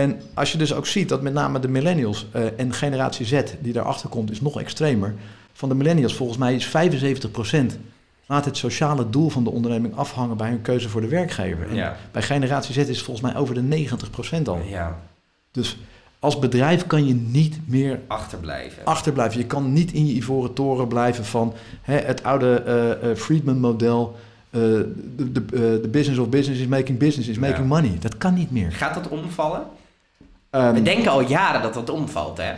En 0.00 0.20
als 0.34 0.52
je 0.52 0.58
dus 0.58 0.74
ook 0.74 0.86
ziet 0.86 1.08
dat 1.08 1.22
met 1.22 1.32
name 1.32 1.60
de 1.60 1.68
millennials 1.68 2.26
eh, 2.32 2.42
en 2.56 2.72
generatie 2.72 3.26
Z 3.26 3.42
die 3.60 3.72
daarachter 3.72 4.08
komt, 4.08 4.30
is 4.30 4.40
nog 4.40 4.60
extremer. 4.60 5.14
Van 5.52 5.68
de 5.68 5.74
millennials 5.74 6.14
volgens 6.14 6.38
mij 6.38 6.54
is 6.54 6.66
75% 6.66 7.78
laat 8.26 8.44
het 8.44 8.56
sociale 8.56 9.10
doel 9.10 9.28
van 9.28 9.44
de 9.44 9.50
onderneming 9.50 9.96
afhangen 9.96 10.36
bij 10.36 10.48
hun 10.48 10.62
keuze 10.62 10.88
voor 10.88 11.00
de 11.00 11.08
werkgever. 11.08 11.68
En 11.68 11.74
Ja. 11.74 11.96
bij 12.12 12.22
generatie 12.22 12.74
Z 12.74 12.76
is 12.76 12.88
het 12.88 13.02
volgens 13.02 13.26
mij 13.32 13.36
over 13.40 13.54
de 13.54 13.62
90% 13.62 14.48
al. 14.48 14.60
ja, 14.68 14.98
Dus 15.52 15.78
als 16.18 16.38
bedrijf 16.38 16.86
kan 16.86 17.06
je 17.06 17.14
niet 17.14 17.58
meer 17.64 18.00
achterblijven. 18.06 18.84
achterblijven. 18.84 19.38
Je 19.40 19.46
kan 19.46 19.72
niet 19.72 19.92
in 19.92 20.06
je 20.06 20.12
ivoren 20.14 20.52
toren 20.52 20.88
blijven 20.88 21.24
van 21.24 21.54
hè, 21.82 21.96
het 21.98 22.22
oude 22.22 22.54
eh, 22.60 23.10
eh, 23.10 23.16
Friedman-model. 23.16 24.16
De 24.50 24.92
de- 25.32 25.80
de 25.82 25.88
business 25.90 26.18
of 26.20 26.28
business 26.28 26.60
is 26.60 26.66
making 26.66 26.98
business, 26.98 27.28
is 27.28 27.38
making 27.38 27.58
Ja. 27.58 27.64
money. 27.74 27.96
Dat 28.00 28.16
kan 28.18 28.34
niet 28.34 28.50
meer. 28.50 28.72
Gaat 28.72 28.94
dat 28.94 29.08
omvallen? 29.08 29.62
Ehm, 30.56 30.74
We 30.74 30.82
denken 30.82 31.10
al 31.10 31.20
jaren 31.20 31.62
dat 31.62 31.74
dat 31.74 31.90
omvalt, 31.90 32.36
hè? 32.38 32.52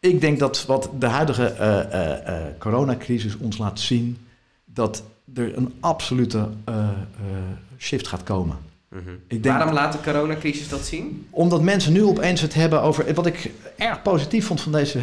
Ik 0.00 0.20
denk 0.20 0.38
dat 0.38 0.64
wat 0.66 0.90
de 0.98 1.06
huidige 1.06 1.44
eh, 1.46 1.80
eh, 1.80 2.26
eh, 2.26 2.42
coronacrisis 2.58 3.36
ons 3.36 3.58
laat 3.58 3.80
zien, 3.80 4.18
dat 4.64 5.02
er 5.34 5.56
een 5.56 5.72
absolute 5.80 6.48
shift 7.78 8.08
gaat 8.08 8.22
komen. 8.22 8.56
Denk- 9.28 9.44
Waarom 9.44 9.72
laat 9.72 9.92
de 9.92 9.98
coronacrisis 10.00 10.68
dat 10.68 10.80
zien? 10.84 11.26
Omdat 11.30 11.62
mensen 11.62 11.92
nu 11.92 12.04
opeens 12.04 12.40
het 12.40 12.54
hebben 12.54 12.82
over. 12.82 13.14
Wat 13.14 13.26
ik 13.26 13.50
erg 13.76 14.02
positief 14.02 14.46
vond 14.46 14.60
van 14.60 14.72
deze 14.72 14.98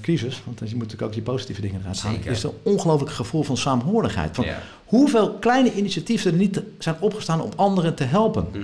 crisis. 0.00 0.42
Want 0.44 0.58
je 0.58 0.64
moet 0.64 0.72
natuurlijk 0.74 1.02
ook 1.02 1.12
die 1.12 1.22
positieve 1.22 1.60
dingen 1.60 1.80
eruit 1.80 2.00
halen. 2.00 2.16
Zeker. 2.18 2.32
Is 2.32 2.42
een 2.42 2.52
ongelooflijk 2.62 3.12
gevoel 3.12 3.42
van 3.42 3.56
saamhorigheid. 3.56 4.34
Van 4.34 4.44
Ja. 4.44 4.58
hoeveel 4.84 5.32
kleine 5.32 5.72
initiatieven 5.74 6.30
er 6.32 6.36
niet 6.38 6.60
zijn 6.78 6.96
opgestaan 7.00 7.40
om 7.40 7.50
anderen 7.56 7.94
te 7.94 8.04
helpen. 8.04 8.46
Mhm. 8.52 8.62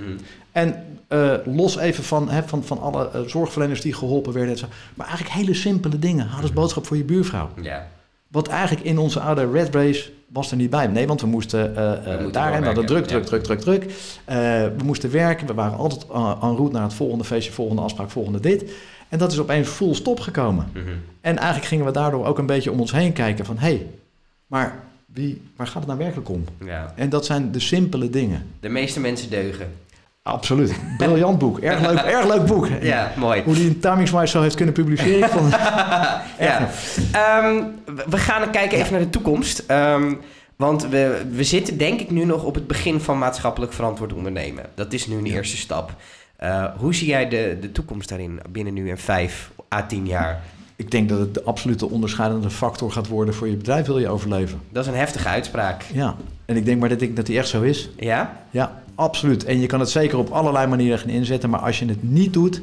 En 0.53 0.85
eh, 1.09 1.33
los 1.44 1.77
even 1.77 2.05
van, 2.05 2.31
hè, 2.31 2.42
van, 2.42 2.64
van 2.64 2.81
alle 2.81 3.11
eh, 3.11 3.21
zorgverleners 3.21 3.81
die 3.81 3.92
geholpen 3.92 4.33
werden. 4.33 4.53
En 4.53 4.59
zo. 4.59 4.66
Maar 4.94 5.07
eigenlijk 5.07 5.37
hele 5.37 5.55
simpele 5.55 5.99
dingen. 5.99 6.27
Hou 6.27 6.42
eens 6.42 6.53
boodschap 6.53 6.87
voor 6.87 6.97
je 6.97 7.05
buurvrouw. 7.05 7.51
Ja. 7.62 7.88
Wat 8.29 8.49
eigenlijk 8.49 8.87
in 8.87 8.99
onze 8.99 9.21
oude 9.21 9.51
Red 9.51 9.75
Race 9.75 10.11
was 10.27 10.51
er 10.51 10.57
niet 10.57 10.71
bij. 10.71 10.87
Nee, 10.87 11.07
want 11.07 11.21
we 11.21 11.27
moesten 11.27 11.77
eh, 11.77 12.07
moeten 12.07 12.33
daarin, 12.33 12.61
we 12.61 12.66
hadden 12.66 12.87
druk, 12.87 13.07
druk, 13.07 13.25
druk, 13.25 13.42
druk, 13.42 13.61
druk. 13.61 13.92
We 14.77 14.85
moesten 14.85 15.11
werken, 15.11 15.47
we 15.47 15.55
waren 15.55 15.79
altijd 15.79 16.07
en 16.40 16.57
route 16.57 16.73
naar 16.73 16.83
het 16.83 16.94
volgende 16.94 17.25
feestje, 17.25 17.53
volgende 17.53 17.83
afspraak, 17.83 18.11
volgende 18.11 18.40
dit. 18.40 18.73
En 19.09 19.18
dat 19.18 19.33
is 19.33 19.38
opeens 19.38 19.68
full 19.68 19.94
stop 19.94 20.21
gekomen. 20.21 20.68
Mhm. 20.73 20.85
En 21.21 21.37
eigenlijk 21.37 21.66
gingen 21.66 21.85
we 21.85 21.90
daardoor 21.90 22.27
ook 22.27 22.38
een 22.38 22.47
beetje 22.47 22.73
om 22.73 22.81
ons 22.81 22.92
heen 22.92 23.12
kijken 23.12 23.44
van... 23.44 23.59
hé, 23.59 23.66
hey, 23.66 23.87
maar 24.47 24.85
wie, 25.12 25.42
waar 25.57 25.66
gaat 25.66 25.77
het 25.77 25.87
nou 25.87 25.99
werkelijk 25.99 26.29
om? 26.29 26.44
ja. 26.64 26.92
En 26.97 27.09
dat 27.09 27.27
zijn 27.27 27.53
de 27.53 27.61
simpele 27.61 28.11
dingen. 28.11 28.47
De 28.61 28.68
meeste 28.68 29.01
mensen 29.01 29.31
deugen. 29.31 29.73
Absoluut. 30.29 30.75
Briljant 30.97 31.38
boek. 31.38 31.59
Erg 31.59 31.81
leuk, 31.81 31.99
erg 31.99 32.27
leuk 32.27 32.47
boek. 32.47 32.69
Ja, 32.83 33.12
mooi. 33.17 33.43
Hoe 33.45 33.55
die 33.55 33.79
timingswise 33.79 34.27
zo 34.27 34.43
heeft 34.43 34.55
kunnen 34.55 34.75
publiceren. 34.75 35.19
Ik 35.19 35.25
vond 35.25 35.51
Ja. 36.49 36.69
Ehm, 37.12 37.62
we- 37.85 38.05
we 38.09 38.17
gaan 38.19 38.51
kijken 38.51 38.79
even 38.79 38.93
naar 38.93 39.01
de 39.01 39.11
toekomst. 39.11 39.62
Ehm, 39.67 40.12
want 40.57 40.88
we, 40.88 41.23
we 41.31 41.45
zitten 41.45 41.79
denk 41.79 42.01
ik 42.01 42.11
nu 42.11 42.25
nog 42.25 42.45
op 42.45 42.55
het 42.55 42.67
begin 42.67 43.01
van 43.01 43.19
maatschappelijk 43.19 43.73
verantwoord 43.73 44.12
ondernemen. 44.12 44.64
Dat 44.75 44.93
is 44.93 45.07
nu 45.07 45.17
een 45.17 45.27
eerste 45.27 45.57
stap. 45.57 45.93
Eh, 46.37 46.64
hoe 46.77 46.95
zie 46.95 47.07
jij 47.09 47.29
de, 47.29 47.57
de 47.61 47.73
toekomst 47.73 48.09
daarin 48.09 48.41
binnen 48.51 48.75
nu 48.75 48.91
en 48.91 48.99
vijf 48.99 49.51
à 49.75 49.87
tien 49.87 50.07
jaar? 50.07 50.41
Ik 50.77 50.91
denk 50.91 51.09
dat 51.09 51.19
het 51.19 51.35
de 51.35 51.43
absolute 51.43 51.88
onderscheidende 51.91 52.51
factor 52.51 52.93
gaat 52.93 53.07
worden 53.09 53.35
voor 53.35 53.49
je 53.49 53.57
bedrijf 53.57 53.87
wil 53.87 53.99
je 53.99 54.09
overleven. 54.09 54.61
Dat 54.71 54.85
is 54.85 54.91
een 54.93 54.99
heftige 54.99 55.29
uitspraak. 55.29 55.83
Ja, 55.93 56.14
en 56.45 56.57
ik 56.57 56.64
denk 56.64 56.81
maar 56.81 56.88
dat, 56.88 57.01
ik, 57.01 57.17
dat 57.17 57.27
die 57.27 57.38
echt 57.38 57.49
zo 57.49 57.62
is. 57.62 57.91
Ja? 57.97 58.37
Ja, 58.51 58.83
absoluut. 58.99 59.45
En 59.45 59.61
je 59.61 59.67
kan 59.67 59.81
het 59.81 59.91
zeker 59.91 60.19
op 60.19 60.31
allerlei 60.31 60.67
manieren 60.67 60.99
gaan 60.99 61.09
inzetten, 61.09 61.51
maar 61.51 61.61
als 61.61 61.79
je 61.79 61.87
het 61.87 62.03
niet 62.03 62.33
doet, 62.33 62.63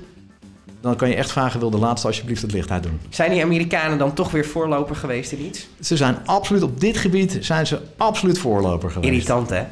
dan 0.82 0.96
kan 0.96 1.10
je 1.10 1.16
echt 1.16 1.32
vragen, 1.32 1.60
wil 1.60 1.70
de 1.70 1.78
laatste 1.78 2.08
alsjeblieft 2.08 2.42
het 2.42 2.52
licht 2.52 2.72
uitdoen. 2.72 3.00
Zijn 3.10 3.32
die 3.32 3.44
Amerikanen 3.44 3.98
dan 3.98 4.14
toch 4.14 4.32
weer 4.32 4.46
voorloper 4.46 4.96
geweest 4.96 5.32
in 5.32 5.46
iets? 5.46 5.68
Ze 5.80 5.98
zijn 5.98 6.18
absoluut, 6.26 6.64
op 6.64 6.80
dit 6.80 6.98
gebied 6.98 7.38
zijn 7.42 7.68
ze 7.68 7.80
absoluut 7.98 8.40
voorloper 8.40 8.92
geweest. 8.92 9.12
Irritant, 9.14 9.50
hè? 9.50 9.64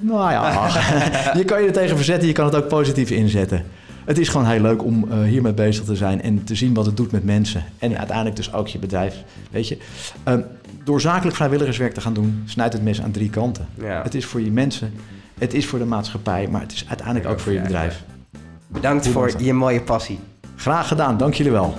Nou 0.00 0.30
ja, 0.30 0.40
ach, 0.64 1.36
je 1.36 1.44
kan 1.44 1.60
je 1.60 1.66
er 1.66 1.72
tegen 1.72 1.96
verzetten, 1.96 2.28
je 2.28 2.34
kan 2.34 2.44
het 2.44 2.54
ook 2.54 2.68
positief 2.68 3.10
inzetten. 3.10 3.64
Het 4.04 4.18
is 4.18 4.28
gewoon 4.28 4.46
heel 4.46 4.60
leuk 4.60 4.84
om 4.84 5.10
eh, 5.10 5.22
hiermee 5.22 5.52
bezig 5.52 5.84
te 5.84 5.96
zijn 5.96 6.22
en 6.22 6.44
te 6.44 6.54
zien 6.54 6.74
wat 6.74 6.86
het 6.86 6.96
doet 6.96 7.12
met 7.12 7.24
mensen. 7.24 7.64
En 7.78 7.98
uiteindelijk 7.98 8.36
dus 8.36 8.52
ook 8.52 8.68
je 8.68 8.78
bedrijf. 8.78 9.14
Weet 9.50 9.68
je, 9.68 9.78
Ehm, 10.24 10.40
door 10.84 11.00
zakelijk 11.00 11.36
vrijwilligerswerk 11.36 11.94
te 11.94 12.00
gaan 12.00 12.14
doen, 12.14 12.42
snijdt 12.46 12.72
het 12.72 12.82
mes 12.82 13.02
aan 13.02 13.10
drie 13.10 13.30
kanten. 13.30 13.68
Ja. 13.82 14.02
Het 14.02 14.14
is 14.14 14.24
voor 14.24 14.40
je 14.40 14.50
mensen, 14.50 14.92
het 15.40 15.54
is 15.54 15.66
voor 15.66 15.78
de 15.78 15.84
maatschappij, 15.84 16.48
maar 16.50 16.60
het 16.60 16.72
is 16.72 16.84
uiteindelijk 16.88 17.28
ook 17.28 17.40
voor 17.40 17.52
je 17.52 17.60
bedrijf. 17.60 18.02
Bedankt 18.66 19.08
voor 19.08 19.32
je 19.38 19.52
mooie 19.52 19.80
passie. 19.80 20.18
Graag 20.56 20.88
gedaan, 20.88 21.16
dank 21.16 21.34
jullie 21.34 21.52
wel. 21.52 21.74